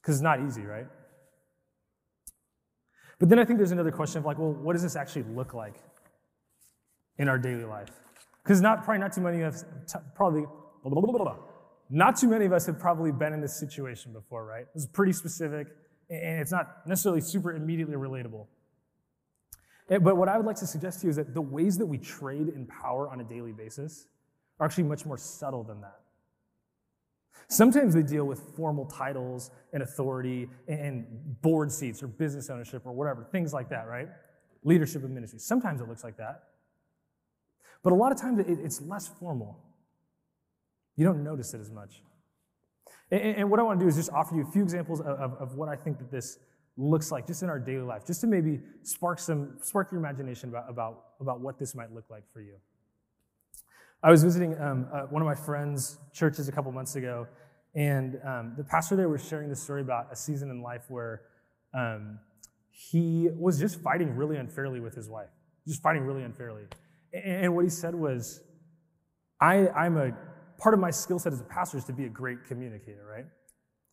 Because 0.00 0.16
it's 0.16 0.22
not 0.22 0.40
easy, 0.40 0.62
right? 0.62 0.86
But 3.18 3.28
then 3.28 3.38
I 3.38 3.44
think 3.44 3.58
there's 3.58 3.72
another 3.72 3.90
question 3.90 4.18
of 4.18 4.24
like, 4.24 4.38
well, 4.38 4.52
what 4.52 4.74
does 4.74 4.82
this 4.82 4.96
actually 4.96 5.24
look 5.34 5.54
like 5.54 5.74
in 7.18 7.28
our 7.28 7.38
daily 7.38 7.64
life? 7.64 7.90
Because 8.42 8.60
not 8.60 8.84
probably 8.84 9.00
not 9.00 9.12
too 9.12 9.20
many 9.20 9.42
of 9.42 9.54
us 9.54 9.64
probably 10.14 10.44
blah, 10.84 11.00
blah, 11.00 11.12
blah, 11.12 11.36
not 11.90 12.16
too 12.16 12.28
many 12.28 12.44
of 12.44 12.52
us 12.52 12.66
have 12.66 12.78
probably 12.78 13.12
been 13.12 13.32
in 13.32 13.40
this 13.40 13.58
situation 13.58 14.12
before, 14.12 14.44
right? 14.44 14.66
This 14.74 14.84
is 14.84 14.88
pretty 14.88 15.12
specific, 15.12 15.68
and 16.10 16.40
it's 16.40 16.52
not 16.52 16.86
necessarily 16.86 17.20
super 17.20 17.52
immediately 17.52 17.96
relatable. 17.96 18.46
Eh, 19.90 19.98
but 19.98 20.16
what 20.16 20.28
I 20.28 20.36
would 20.36 20.46
like 20.46 20.56
to 20.56 20.66
suggest 20.66 21.00
to 21.00 21.06
you 21.06 21.10
is 21.10 21.16
that 21.16 21.34
the 21.34 21.40
ways 21.40 21.78
that 21.78 21.86
we 21.86 21.98
trade 21.98 22.48
in 22.48 22.66
power 22.66 23.10
on 23.10 23.20
a 23.20 23.24
daily 23.24 23.52
basis 23.52 24.06
are 24.58 24.66
actually 24.66 24.84
much 24.84 25.06
more 25.06 25.18
subtle 25.18 25.62
than 25.62 25.80
that. 25.80 26.00
Sometimes 27.48 27.94
they 27.94 28.02
deal 28.02 28.24
with 28.24 28.40
formal 28.56 28.84
titles 28.84 29.50
and 29.72 29.82
authority 29.82 30.48
and 30.66 31.06
board 31.40 31.72
seats 31.72 32.02
or 32.02 32.06
business 32.06 32.50
ownership 32.50 32.82
or 32.84 32.92
whatever, 32.92 33.24
things 33.32 33.52
like 33.54 33.70
that, 33.70 33.88
right? 33.88 34.08
Leadership 34.64 35.02
of 35.02 35.10
ministry. 35.10 35.38
Sometimes 35.38 35.80
it 35.80 35.88
looks 35.88 36.04
like 36.04 36.16
that. 36.18 36.42
But 37.82 37.92
a 37.92 37.96
lot 37.96 38.12
of 38.12 38.20
times 38.20 38.40
it's 38.46 38.82
less 38.82 39.08
formal. 39.08 39.64
You 40.96 41.04
don't 41.04 41.22
notice 41.22 41.54
it 41.54 41.60
as 41.60 41.70
much. 41.70 42.02
And, 43.10 43.50
what 43.50 43.58
I 43.58 43.62
want 43.62 43.78
to 43.78 43.84
do 43.84 43.88
is 43.88 43.96
just 43.96 44.10
offer 44.12 44.34
you 44.34 44.42
a 44.42 44.50
few 44.50 44.62
examples 44.62 45.00
of, 45.00 45.54
what 45.54 45.68
I 45.68 45.76
think 45.76 45.98
that 45.98 46.10
this 46.10 46.38
looks 46.76 47.10
like 47.10 47.26
just 47.26 47.42
in 47.42 47.48
our 47.48 47.58
daily 47.58 47.82
life, 47.82 48.04
just 48.06 48.20
to 48.20 48.26
maybe 48.26 48.60
spark 48.82 49.18
some 49.18 49.56
spark 49.62 49.90
your 49.90 50.00
imagination 50.00 50.50
about, 50.50 50.68
about, 50.68 51.04
about 51.20 51.40
what 51.40 51.58
this 51.58 51.74
might 51.74 51.92
look 51.92 52.04
like 52.10 52.24
for 52.32 52.40
you. 52.40 52.54
I 54.02 54.10
was 54.10 54.22
visiting 54.22 54.58
um, 54.60 54.86
uh, 54.92 55.02
one 55.02 55.22
of 55.22 55.26
my 55.26 55.34
friends' 55.34 55.98
churches 56.12 56.48
a 56.48 56.52
couple 56.52 56.70
months 56.70 56.94
ago, 56.94 57.26
and 57.74 58.20
um, 58.24 58.54
the 58.56 58.62
pastor 58.62 58.94
there 58.94 59.08
was 59.08 59.26
sharing 59.26 59.48
this 59.48 59.60
story 59.62 59.80
about 59.80 60.06
a 60.12 60.16
season 60.16 60.50
in 60.50 60.62
life 60.62 60.84
where 60.88 61.22
um, 61.74 62.20
he 62.70 63.28
was 63.36 63.58
just 63.58 63.80
fighting 63.80 64.14
really 64.14 64.36
unfairly 64.36 64.78
with 64.78 64.94
his 64.94 65.08
wife, 65.08 65.30
just 65.66 65.82
fighting 65.82 66.02
really 66.02 66.22
unfairly. 66.22 66.62
And, 67.12 67.44
and 67.44 67.54
what 67.56 67.64
he 67.64 67.70
said 67.70 67.94
was, 67.94 68.40
I, 69.40 69.68
I'm 69.68 69.96
a 69.96 70.12
part 70.58 70.74
of 70.74 70.80
my 70.80 70.90
skill 70.90 71.18
set 71.18 71.32
as 71.32 71.40
a 71.40 71.44
pastor 71.44 71.78
is 71.78 71.84
to 71.84 71.92
be 71.92 72.04
a 72.04 72.08
great 72.08 72.44
communicator, 72.46 73.04
right? 73.04 73.26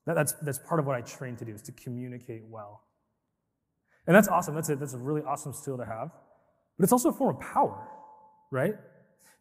That, 0.05 0.13
that's, 0.13 0.33
that's 0.33 0.59
part 0.59 0.79
of 0.79 0.85
what 0.85 0.95
I 0.95 1.01
train 1.01 1.35
to 1.37 1.45
do 1.45 1.53
is 1.53 1.63
to 1.63 1.71
communicate 1.71 2.43
well. 2.47 2.83
And 4.05 4.15
that's 4.15 4.27
awesome. 4.27 4.53
That's 4.53 4.69
a, 4.69 4.75
that's 4.75 4.93
a 4.93 4.99
really 4.99 5.21
awesome 5.21 5.53
skill 5.53 5.77
to 5.77 5.85
have. 5.85 6.11
But 6.77 6.83
it's 6.83 6.91
also 6.91 7.09
a 7.09 7.13
form 7.13 7.35
of 7.35 7.41
power, 7.41 7.87
right? 8.51 8.75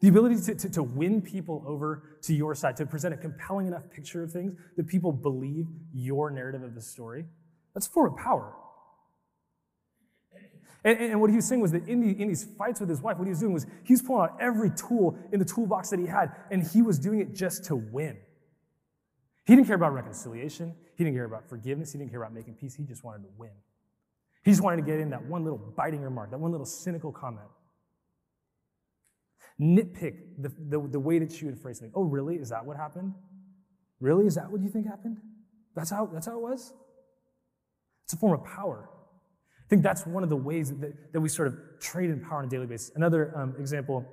The 0.00 0.08
ability 0.08 0.36
to, 0.42 0.54
to, 0.54 0.70
to, 0.70 0.82
win 0.82 1.22
people 1.22 1.64
over 1.66 2.18
to 2.22 2.34
your 2.34 2.54
side, 2.54 2.76
to 2.76 2.86
present 2.86 3.14
a 3.14 3.16
compelling 3.16 3.66
enough 3.66 3.88
picture 3.90 4.22
of 4.22 4.32
things 4.32 4.54
that 4.76 4.86
people 4.86 5.12
believe 5.12 5.66
your 5.94 6.30
narrative 6.30 6.62
of 6.62 6.74
the 6.74 6.82
story, 6.82 7.24
that's 7.72 7.86
a 7.86 7.90
form 7.90 8.12
of 8.12 8.18
power. 8.18 8.54
And, 10.84 10.98
and, 10.98 11.20
what 11.20 11.30
he 11.30 11.36
was 11.36 11.46
saying 11.46 11.62
was 11.62 11.72
that 11.72 11.88
in, 11.88 12.02
the, 12.02 12.20
in 12.20 12.28
these 12.28 12.44
fights 12.58 12.80
with 12.80 12.90
his 12.90 13.00
wife, 13.00 13.16
what 13.16 13.24
he 13.24 13.30
was 13.30 13.40
doing 13.40 13.54
was 13.54 13.66
he 13.84 13.94
was 13.94 14.02
pulling 14.02 14.28
out 14.28 14.36
every 14.38 14.70
tool 14.70 15.18
in 15.32 15.38
the 15.38 15.44
toolbox 15.44 15.88
that 15.88 15.98
he 15.98 16.06
had, 16.06 16.32
and 16.50 16.62
he 16.62 16.82
was 16.82 16.98
doing 16.98 17.20
it 17.20 17.34
just 17.34 17.64
to 17.66 17.76
win. 17.76 18.18
He 19.46 19.54
didn't 19.56 19.66
care 19.66 19.76
about 19.76 19.94
reconciliation. 19.94 20.74
He 20.96 21.04
didn't 21.04 21.16
care 21.16 21.24
about 21.24 21.48
forgiveness. 21.48 21.92
He 21.92 21.98
didn't 21.98 22.10
care 22.10 22.20
about 22.20 22.34
making 22.34 22.54
peace. 22.54 22.74
He 22.74 22.84
just 22.84 23.02
wanted 23.02 23.22
to 23.22 23.28
win. 23.38 23.50
He 24.44 24.50
just 24.50 24.62
wanted 24.62 24.76
to 24.76 24.82
get 24.82 25.00
in 25.00 25.10
that 25.10 25.24
one 25.24 25.42
little 25.42 25.58
biting 25.58 26.02
remark, 26.02 26.30
that 26.30 26.38
one 26.38 26.50
little 26.50 26.66
cynical 26.66 27.12
comment. 27.12 27.46
Nitpick 29.60 30.16
the, 30.38 30.52
the, 30.68 30.88
the 30.88 31.00
way 31.00 31.18
that 31.18 31.32
she 31.32 31.44
would 31.44 31.58
phrase 31.58 31.78
something. 31.78 31.92
Oh, 31.94 32.02
really? 32.02 32.36
Is 32.36 32.48
that 32.48 32.64
what 32.64 32.76
happened? 32.76 33.14
Really? 34.00 34.26
Is 34.26 34.34
that 34.34 34.50
what 34.50 34.60
you 34.60 34.68
think 34.68 34.86
happened? 34.86 35.18
That's 35.76 35.90
how, 35.90 36.06
that's 36.06 36.26
how 36.26 36.36
it 36.36 36.42
was? 36.42 36.72
It's 38.04 38.12
a 38.12 38.16
form 38.16 38.38
of 38.38 38.44
power. 38.44 38.88
I 39.64 39.68
think 39.68 39.82
that's 39.82 40.06
one 40.06 40.22
of 40.22 40.28
the 40.28 40.36
ways 40.36 40.72
that, 40.72 41.12
that 41.12 41.20
we 41.20 41.28
sort 41.28 41.48
of 41.48 41.56
trade 41.80 42.10
in 42.10 42.20
power 42.20 42.38
on 42.38 42.44
a 42.44 42.48
daily 42.48 42.66
basis. 42.66 42.92
Another 42.96 43.32
um, 43.36 43.54
example, 43.58 44.04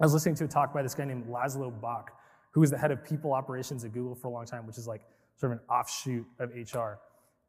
I 0.00 0.04
was 0.04 0.14
listening 0.14 0.36
to 0.36 0.44
a 0.44 0.48
talk 0.48 0.72
by 0.72 0.82
this 0.82 0.94
guy 0.94 1.04
named 1.04 1.26
Laszlo 1.26 1.78
Bock, 1.80 2.12
who 2.52 2.60
was 2.60 2.70
the 2.70 2.78
head 2.78 2.90
of 2.90 3.04
people 3.04 3.32
operations 3.32 3.84
at 3.84 3.92
Google 3.92 4.14
for 4.14 4.28
a 4.28 4.30
long 4.30 4.46
time, 4.46 4.66
which 4.66 4.78
is 4.78 4.86
like 4.86 5.02
sort 5.36 5.52
of 5.52 5.58
an 5.58 5.64
offshoot 5.68 6.26
of 6.38 6.50
HR. 6.50 6.98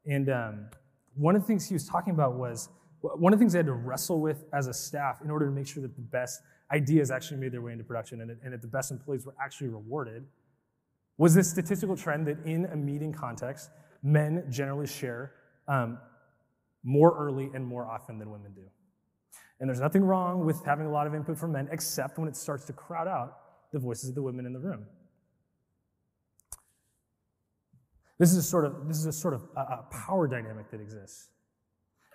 And 0.06 0.30
um, 0.30 0.69
one 1.15 1.36
of 1.36 1.41
the 1.41 1.47
things 1.47 1.67
he 1.67 1.74
was 1.74 1.88
talking 1.88 2.13
about 2.13 2.36
was 2.36 2.69
one 3.02 3.34
of 3.34 3.39
the 3.39 3.43
things 3.43 3.54
they 3.54 3.60
had 3.60 3.65
to 3.67 3.74
wrestle 3.74 4.19
with 4.19 4.45
as 4.54 4.67
a 4.67 4.74
staff 4.74 5.21
in 5.24 5.30
order 5.30 5.45
to 5.45 5.52
make 5.52 5.67
sure 5.67 5.82
that 5.82 5.95
the 5.95 6.02
best 6.02 6.41
ideas 6.71 7.12
actually 7.12 7.38
made 7.38 7.51
their 7.51 7.62
way 7.62 7.71
into 7.71 7.84
production 7.84 8.21
and, 8.21 8.38
and 8.43 8.53
that 8.53 8.62
the 8.62 8.67
best 8.67 8.91
employees 8.91 9.25
were 9.25 9.36
actually 9.39 9.67
rewarded 9.67 10.25
was 11.17 11.36
this 11.36 11.49
statistical 11.49 11.95
trend 11.95 12.25
that 12.27 12.38
in 12.45 12.65
a 12.65 12.75
meeting 12.75 13.13
context, 13.13 13.69
men 14.01 14.43
generally 14.49 14.88
share 14.88 15.34
um, 15.67 15.99
more 16.84 17.15
early 17.17 17.51
and 17.53 17.65
more 17.65 17.86
often 17.86 18.17
than 18.17 18.31
women 18.31 18.51
do. 18.53 18.63
And 19.60 19.69
there's 19.69 19.79
nothing 19.79 20.03
wrong 20.03 20.45
with 20.45 20.65
having 20.65 20.88
a 20.88 20.91
lot 20.91 21.05
of 21.05 21.13
input 21.13 21.38
from 21.38 21.51
men, 21.51 21.69
except 21.71 22.17
when 22.17 22.27
it 22.27 22.36
starts 22.36 22.65
to 22.65 22.73
crowd 22.73 23.07
out 23.07 23.38
the 23.71 23.77
voices 23.77 24.10
of 24.10 24.15
the 24.15 24.23
women 24.23 24.45
in 24.45 24.53
the 24.53 24.60
room. 24.60 24.86
This 28.17 28.31
is 28.31 28.38
a 28.38 28.43
sort 28.43 28.65
of, 28.65 28.88
this 28.88 28.97
is 28.97 29.05
a, 29.05 29.12
sort 29.12 29.34
of 29.34 29.43
a, 29.55 29.60
a 29.60 29.86
power 29.91 30.27
dynamic 30.27 30.71
that 30.71 30.81
exists. 30.81 31.29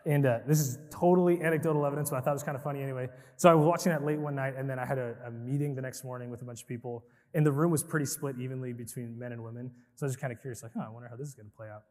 And 0.06 0.24
uh, 0.24 0.38
this 0.46 0.60
is 0.60 0.78
totally 0.88 1.42
anecdotal 1.42 1.84
evidence, 1.84 2.10
but 2.10 2.18
I 2.18 2.20
thought 2.20 2.30
it 2.30 2.34
was 2.34 2.44
kind 2.44 2.56
of 2.56 2.62
funny 2.62 2.80
anyway. 2.80 3.08
So 3.36 3.50
I 3.50 3.54
was 3.54 3.66
watching 3.66 3.90
that 3.90 4.04
late 4.04 4.20
one 4.20 4.36
night, 4.36 4.54
and 4.56 4.70
then 4.70 4.78
I 4.78 4.86
had 4.86 4.98
a, 4.98 5.16
a, 5.26 5.32
meeting 5.32 5.74
the 5.74 5.82
next 5.82 6.04
morning 6.04 6.30
with 6.30 6.42
a 6.42 6.44
bunch 6.44 6.62
of 6.62 6.68
people, 6.68 7.04
and 7.34 7.44
the 7.44 7.50
room 7.50 7.72
was 7.72 7.82
pretty 7.82 8.06
split 8.06 8.36
evenly 8.38 8.72
between 8.72 9.18
men 9.18 9.32
and 9.32 9.42
women. 9.42 9.72
So 9.96 10.04
I 10.04 10.06
was 10.06 10.12
just 10.12 10.20
kind 10.20 10.32
of 10.32 10.40
curious, 10.40 10.62
like, 10.62 10.70
oh, 10.76 10.84
I 10.86 10.88
wonder 10.90 11.08
how 11.08 11.16
this 11.16 11.26
is 11.26 11.34
going 11.34 11.50
to 11.50 11.56
play 11.56 11.66
out. 11.68 11.82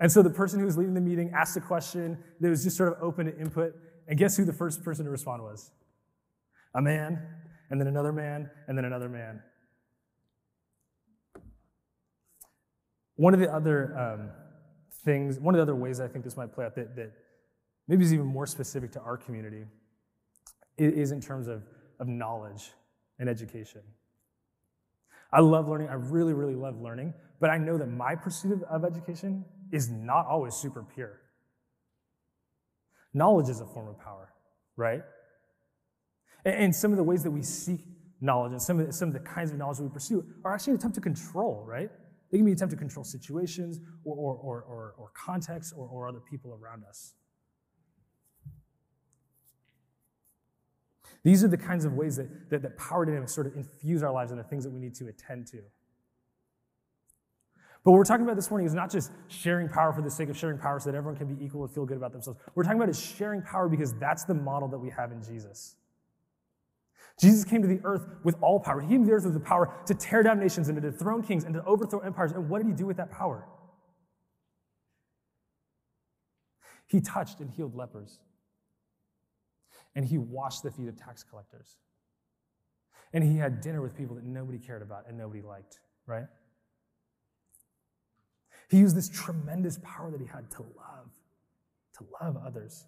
And 0.00 0.10
so 0.10 0.20
the 0.20 0.30
person 0.30 0.58
who 0.58 0.66
was 0.66 0.76
leading 0.76 0.94
the 0.94 1.00
meeting 1.00 1.32
asked 1.32 1.56
a 1.56 1.60
question 1.60 2.18
that 2.40 2.48
was 2.48 2.64
just 2.64 2.76
sort 2.76 2.92
of 2.92 3.00
open 3.00 3.26
to 3.26 3.38
input. 3.38 3.72
And 4.08 4.18
guess 4.18 4.36
who 4.36 4.44
the 4.44 4.52
first 4.52 4.82
person 4.82 5.04
to 5.04 5.10
respond 5.12 5.40
was? 5.40 5.70
A 6.74 6.82
man, 6.82 7.22
and 7.70 7.80
then 7.80 7.86
another 7.86 8.12
man, 8.12 8.50
and 8.66 8.76
then 8.76 8.84
another 8.84 9.08
man. 9.08 9.40
One 13.14 13.32
of 13.32 13.38
the 13.38 13.54
other 13.54 13.96
um, 13.96 14.30
things, 15.04 15.38
one 15.38 15.54
of 15.54 15.58
the 15.58 15.62
other 15.62 15.76
ways 15.76 16.00
I 16.00 16.08
think 16.08 16.24
this 16.24 16.36
might 16.36 16.52
play 16.52 16.64
out 16.64 16.74
that, 16.74 16.96
that 16.96 17.12
maybe 17.88 18.04
is 18.04 18.12
even 18.12 18.26
more 18.26 18.46
specific 18.46 18.92
to 18.92 19.00
our 19.00 19.16
community 19.16 19.64
is 20.76 21.12
in 21.12 21.20
terms 21.20 21.46
of, 21.46 21.62
of 22.00 22.08
knowledge 22.08 22.72
and 23.18 23.28
education. 23.28 23.82
I 25.32 25.40
love 25.40 25.68
learning. 25.68 25.88
I 25.88 25.94
really, 25.94 26.32
really 26.32 26.54
love 26.54 26.80
learning. 26.80 27.14
But 27.40 27.50
I 27.50 27.58
know 27.58 27.76
that 27.78 27.86
my 27.86 28.14
pursuit 28.14 28.52
of, 28.52 28.62
of 28.64 28.84
education 28.84 29.44
is 29.72 29.90
not 29.90 30.26
always 30.26 30.54
super 30.54 30.82
pure. 30.82 31.20
Knowledge 33.12 33.48
is 33.48 33.60
a 33.60 33.66
form 33.66 33.88
of 33.88 33.98
power, 33.98 34.32
right? 34.76 35.02
And, 36.44 36.54
and 36.54 36.74
some 36.74 36.90
of 36.90 36.96
the 36.96 37.04
ways 37.04 37.22
that 37.22 37.30
we 37.30 37.42
seek 37.42 37.80
knowledge 38.20 38.52
and 38.52 38.62
some 38.62 38.80
of, 38.80 38.86
the, 38.86 38.92
some 38.92 39.08
of 39.08 39.14
the 39.14 39.20
kinds 39.20 39.50
of 39.50 39.58
knowledge 39.58 39.78
we 39.78 39.88
pursue 39.88 40.24
are 40.44 40.54
actually 40.54 40.72
an 40.72 40.78
attempt 40.78 40.94
to 40.96 41.00
control, 41.00 41.64
right? 41.66 41.90
They 42.30 42.38
can 42.38 42.44
be 42.44 42.52
an 42.52 42.56
attempt 42.56 42.72
to 42.72 42.78
control 42.78 43.04
situations 43.04 43.80
or, 44.04 44.16
or, 44.16 44.34
or, 44.36 44.62
or, 44.62 44.94
or 44.98 45.10
contexts 45.14 45.72
or, 45.76 45.86
or 45.86 46.08
other 46.08 46.20
people 46.20 46.58
around 46.60 46.84
us. 46.88 47.14
These 51.24 51.42
are 51.42 51.48
the 51.48 51.56
kinds 51.56 51.84
of 51.84 51.94
ways 51.94 52.16
that, 52.16 52.50
that, 52.50 52.62
that 52.62 52.76
power 52.76 53.04
dynamics 53.04 53.34
sort 53.34 53.46
of 53.46 53.56
infuse 53.56 54.02
our 54.02 54.12
lives 54.12 54.30
and 54.30 54.38
the 54.38 54.44
things 54.44 54.64
that 54.64 54.70
we 54.70 54.78
need 54.78 54.94
to 54.96 55.08
attend 55.08 55.46
to. 55.48 55.62
But 57.82 57.90
what 57.90 57.98
we're 57.98 58.04
talking 58.04 58.24
about 58.24 58.36
this 58.36 58.50
morning 58.50 58.66
is 58.66 58.74
not 58.74 58.90
just 58.90 59.10
sharing 59.28 59.68
power 59.68 59.92
for 59.92 60.00
the 60.00 60.10
sake 60.10 60.28
of 60.28 60.36
sharing 60.36 60.58
power 60.58 60.80
so 60.80 60.90
that 60.90 60.96
everyone 60.96 61.18
can 61.18 61.34
be 61.34 61.44
equal 61.44 61.64
and 61.64 61.72
feel 61.72 61.84
good 61.84 61.96
about 61.96 62.12
themselves. 62.12 62.38
What 62.44 62.56
we're 62.56 62.62
talking 62.62 62.78
about 62.78 62.88
is 62.88 63.00
sharing 63.00 63.42
power 63.42 63.68
because 63.68 63.94
that's 63.94 64.24
the 64.24 64.34
model 64.34 64.68
that 64.68 64.78
we 64.78 64.90
have 64.90 65.12
in 65.12 65.22
Jesus. 65.22 65.76
Jesus 67.20 67.44
came 67.44 67.62
to 67.62 67.68
the 67.68 67.80
earth 67.84 68.06
with 68.22 68.36
all 68.40 68.58
power. 68.58 68.80
He 68.80 68.88
came 68.88 69.02
to 69.02 69.06
the 69.06 69.12
earth 69.12 69.24
with 69.24 69.34
the 69.34 69.40
power 69.40 69.72
to 69.86 69.94
tear 69.94 70.22
down 70.22 70.40
nations 70.40 70.68
and 70.68 70.80
to 70.80 70.90
dethrone 70.90 71.22
kings 71.22 71.44
and 71.44 71.54
to 71.54 71.64
overthrow 71.64 72.00
empires. 72.00 72.32
And 72.32 72.48
what 72.48 72.58
did 72.58 72.68
he 72.68 72.74
do 72.74 72.86
with 72.86 72.96
that 72.96 73.10
power? 73.10 73.46
He 76.86 77.00
touched 77.00 77.40
and 77.40 77.50
healed 77.50 77.74
lepers. 77.74 78.18
And 79.94 80.04
he 80.04 80.18
washed 80.18 80.62
the 80.62 80.70
feet 80.70 80.88
of 80.88 80.96
tax 80.96 81.22
collectors. 81.22 81.76
And 83.12 83.22
he 83.22 83.36
had 83.38 83.60
dinner 83.60 83.80
with 83.80 83.96
people 83.96 84.16
that 84.16 84.24
nobody 84.24 84.58
cared 84.58 84.82
about 84.82 85.04
and 85.08 85.16
nobody 85.16 85.40
liked, 85.40 85.78
right? 86.06 86.26
He 88.70 88.78
used 88.78 88.96
this 88.96 89.08
tremendous 89.08 89.78
power 89.84 90.10
that 90.10 90.20
he 90.20 90.26
had 90.26 90.50
to 90.52 90.62
love, 90.62 91.10
to 91.98 92.04
love 92.20 92.36
others. 92.44 92.86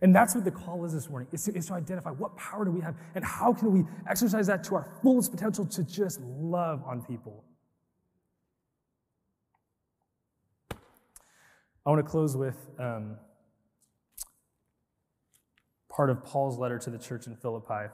And 0.00 0.14
that's 0.14 0.34
what 0.34 0.44
the 0.44 0.50
call 0.50 0.84
is 0.84 0.92
this 0.92 1.08
morning, 1.08 1.28
is 1.32 1.44
to, 1.44 1.56
is 1.56 1.66
to 1.66 1.74
identify 1.74 2.10
what 2.10 2.36
power 2.36 2.64
do 2.64 2.70
we 2.70 2.80
have 2.80 2.94
and 3.16 3.24
how 3.24 3.52
can 3.52 3.72
we 3.72 3.84
exercise 4.08 4.46
that 4.46 4.62
to 4.64 4.76
our 4.76 4.88
fullest 5.02 5.32
potential 5.32 5.66
to 5.66 5.82
just 5.82 6.20
love 6.20 6.82
on 6.86 7.02
people. 7.02 7.44
I 11.84 11.90
want 11.90 12.04
to 12.04 12.08
close 12.08 12.36
with 12.36 12.56
um, 12.78 13.16
part 15.94 16.10
of 16.10 16.24
Paul's 16.24 16.58
letter 16.58 16.78
to 16.78 16.90
the 16.90 16.98
church 16.98 17.26
in 17.26 17.36
Philippi, 17.36 17.90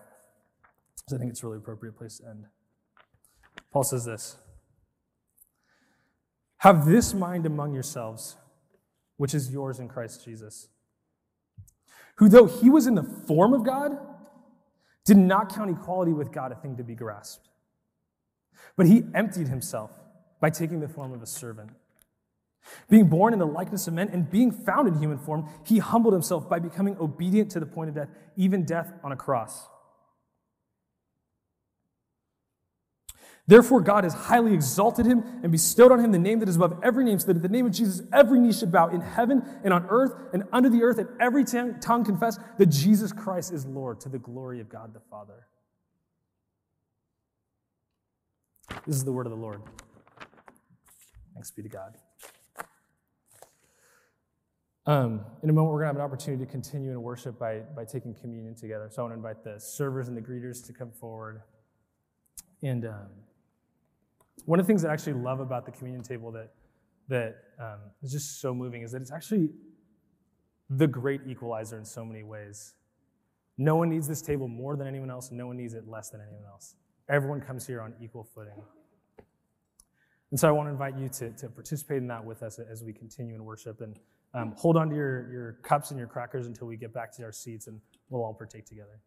because 0.96 1.12
I 1.14 1.18
think 1.18 1.30
it's 1.30 1.42
a 1.42 1.46
really 1.46 1.58
appropriate 1.58 1.96
place 1.96 2.18
to 2.18 2.28
end. 2.28 2.44
Paul 3.72 3.82
says 3.82 4.04
this. 4.04 4.36
Have 6.58 6.86
this 6.86 7.12
mind 7.14 7.44
among 7.46 7.74
yourselves, 7.74 8.36
which 9.16 9.34
is 9.34 9.50
yours 9.50 9.78
in 9.78 9.88
Christ 9.88 10.24
Jesus, 10.24 10.68
who, 12.16 12.28
though 12.28 12.46
he 12.46 12.70
was 12.70 12.86
in 12.86 12.94
the 12.94 13.02
form 13.02 13.52
of 13.52 13.64
God, 13.64 13.92
did 15.04 15.16
not 15.16 15.54
count 15.54 15.70
equality 15.70 16.12
with 16.12 16.32
God 16.32 16.52
a 16.52 16.56
thing 16.56 16.76
to 16.76 16.84
be 16.84 16.94
grasped. 16.94 17.48
But 18.76 18.86
he 18.86 19.04
emptied 19.14 19.48
himself 19.48 19.92
by 20.40 20.50
taking 20.50 20.80
the 20.80 20.88
form 20.88 21.12
of 21.12 21.22
a 21.22 21.26
servant. 21.26 21.70
Being 22.88 23.08
born 23.08 23.32
in 23.32 23.38
the 23.38 23.46
likeness 23.46 23.86
of 23.88 23.94
men 23.94 24.08
and 24.08 24.30
being 24.30 24.50
found 24.50 24.88
in 24.88 24.98
human 24.98 25.18
form, 25.18 25.48
he 25.64 25.78
humbled 25.78 26.14
himself 26.14 26.48
by 26.48 26.58
becoming 26.58 26.96
obedient 26.98 27.50
to 27.52 27.60
the 27.60 27.66
point 27.66 27.88
of 27.88 27.94
death, 27.94 28.08
even 28.36 28.64
death 28.64 28.92
on 29.02 29.12
a 29.12 29.16
cross. 29.16 29.68
Therefore, 33.46 33.80
God 33.80 34.04
has 34.04 34.12
highly 34.12 34.52
exalted 34.52 35.06
him 35.06 35.24
and 35.42 35.50
bestowed 35.50 35.90
on 35.90 36.00
him 36.00 36.12
the 36.12 36.18
name 36.18 36.38
that 36.40 36.50
is 36.50 36.56
above 36.56 36.78
every 36.82 37.02
name, 37.02 37.18
so 37.18 37.28
that 37.28 37.36
at 37.36 37.42
the 37.42 37.48
name 37.48 37.64
of 37.64 37.72
Jesus, 37.72 38.02
every 38.12 38.38
knee 38.38 38.52
should 38.52 38.70
bow 38.70 38.88
in 38.88 39.00
heaven 39.00 39.42
and 39.64 39.72
on 39.72 39.86
earth 39.88 40.12
and 40.34 40.44
under 40.52 40.68
the 40.68 40.82
earth, 40.82 40.98
and 40.98 41.08
every 41.18 41.44
tongue 41.44 42.04
confess 42.04 42.38
that 42.58 42.66
Jesus 42.66 43.10
Christ 43.10 43.50
is 43.50 43.64
Lord 43.64 44.00
to 44.00 44.10
the 44.10 44.18
glory 44.18 44.60
of 44.60 44.68
God 44.68 44.92
the 44.92 45.00
Father. 45.10 45.46
This 48.86 48.96
is 48.96 49.04
the 49.04 49.12
word 49.12 49.24
of 49.24 49.32
the 49.32 49.38
Lord. 49.38 49.62
Thanks 51.32 51.50
be 51.50 51.62
to 51.62 51.70
God. 51.70 51.94
Um, 54.88 55.20
in 55.44 55.50
a 55.50 55.52
moment, 55.52 55.72
we're 55.72 55.84
going 55.84 55.94
to 55.94 55.94
have 55.94 55.96
an 55.96 56.02
opportunity 56.02 56.44
to 56.44 56.50
continue 56.50 56.90
in 56.90 57.00
worship 57.00 57.38
by, 57.38 57.60
by 57.76 57.84
taking 57.84 58.14
communion 58.14 58.56
together. 58.56 58.88
So 58.90 59.02
I 59.02 59.04
want 59.04 59.12
to 59.12 59.16
invite 59.16 59.44
the 59.44 59.60
servers 59.60 60.08
and 60.08 60.16
the 60.16 60.20
greeters 60.20 60.66
to 60.66 60.72
come 60.72 60.90
forward. 60.90 61.42
And. 62.62 62.84
Um, 62.84 63.08
one 64.48 64.58
of 64.58 64.66
the 64.66 64.70
things 64.70 64.84
I 64.84 64.92
actually 64.92 65.14
love 65.14 65.40
about 65.40 65.66
the 65.66 65.72
communion 65.72 66.02
table 66.02 66.32
that, 66.32 66.50
that 67.08 67.36
um, 67.60 67.80
is 68.02 68.12
just 68.12 68.40
so 68.40 68.54
moving 68.54 68.82
is 68.82 68.92
that 68.92 69.02
it's 69.02 69.12
actually 69.12 69.50
the 70.70 70.86
great 70.86 71.20
equalizer 71.26 71.76
in 71.76 71.84
so 71.84 72.02
many 72.02 72.22
ways. 72.22 72.74
No 73.56 73.76
one 73.76 73.90
needs 73.90 74.06
this 74.06 74.22
table 74.22 74.48
more 74.48 74.74
than 74.74 74.86
anyone 74.86 75.10
else, 75.10 75.30
no 75.30 75.46
one 75.46 75.58
needs 75.58 75.74
it 75.74 75.86
less 75.86 76.10
than 76.10 76.22
anyone 76.22 76.44
else. 76.46 76.76
Everyone 77.10 77.42
comes 77.42 77.66
here 77.66 77.82
on 77.82 77.94
equal 78.00 78.24
footing. 78.24 78.62
And 80.30 80.38
so 80.38 80.48
I 80.48 80.50
want 80.50 80.68
to 80.68 80.70
invite 80.70 80.96
you 80.96 81.08
to, 81.08 81.30
to 81.30 81.48
participate 81.48 81.98
in 81.98 82.06
that 82.08 82.24
with 82.24 82.42
us 82.42 82.58
as 82.58 82.82
we 82.82 82.94
continue 82.94 83.34
in 83.34 83.44
worship. 83.44 83.82
And 83.82 83.98
um, 84.34 84.52
hold 84.56 84.76
on 84.76 84.90
to 84.90 84.94
your, 84.96 85.30
your 85.32 85.52
cups 85.62 85.90
and 85.90 85.98
your 85.98 86.08
crackers 86.08 86.46
until 86.46 86.66
we 86.66 86.76
get 86.76 86.92
back 86.92 87.14
to 87.16 87.22
our 87.24 87.32
seats 87.32 87.66
and 87.66 87.80
we'll 88.10 88.22
all 88.22 88.34
partake 88.34 88.66
together. 88.66 89.00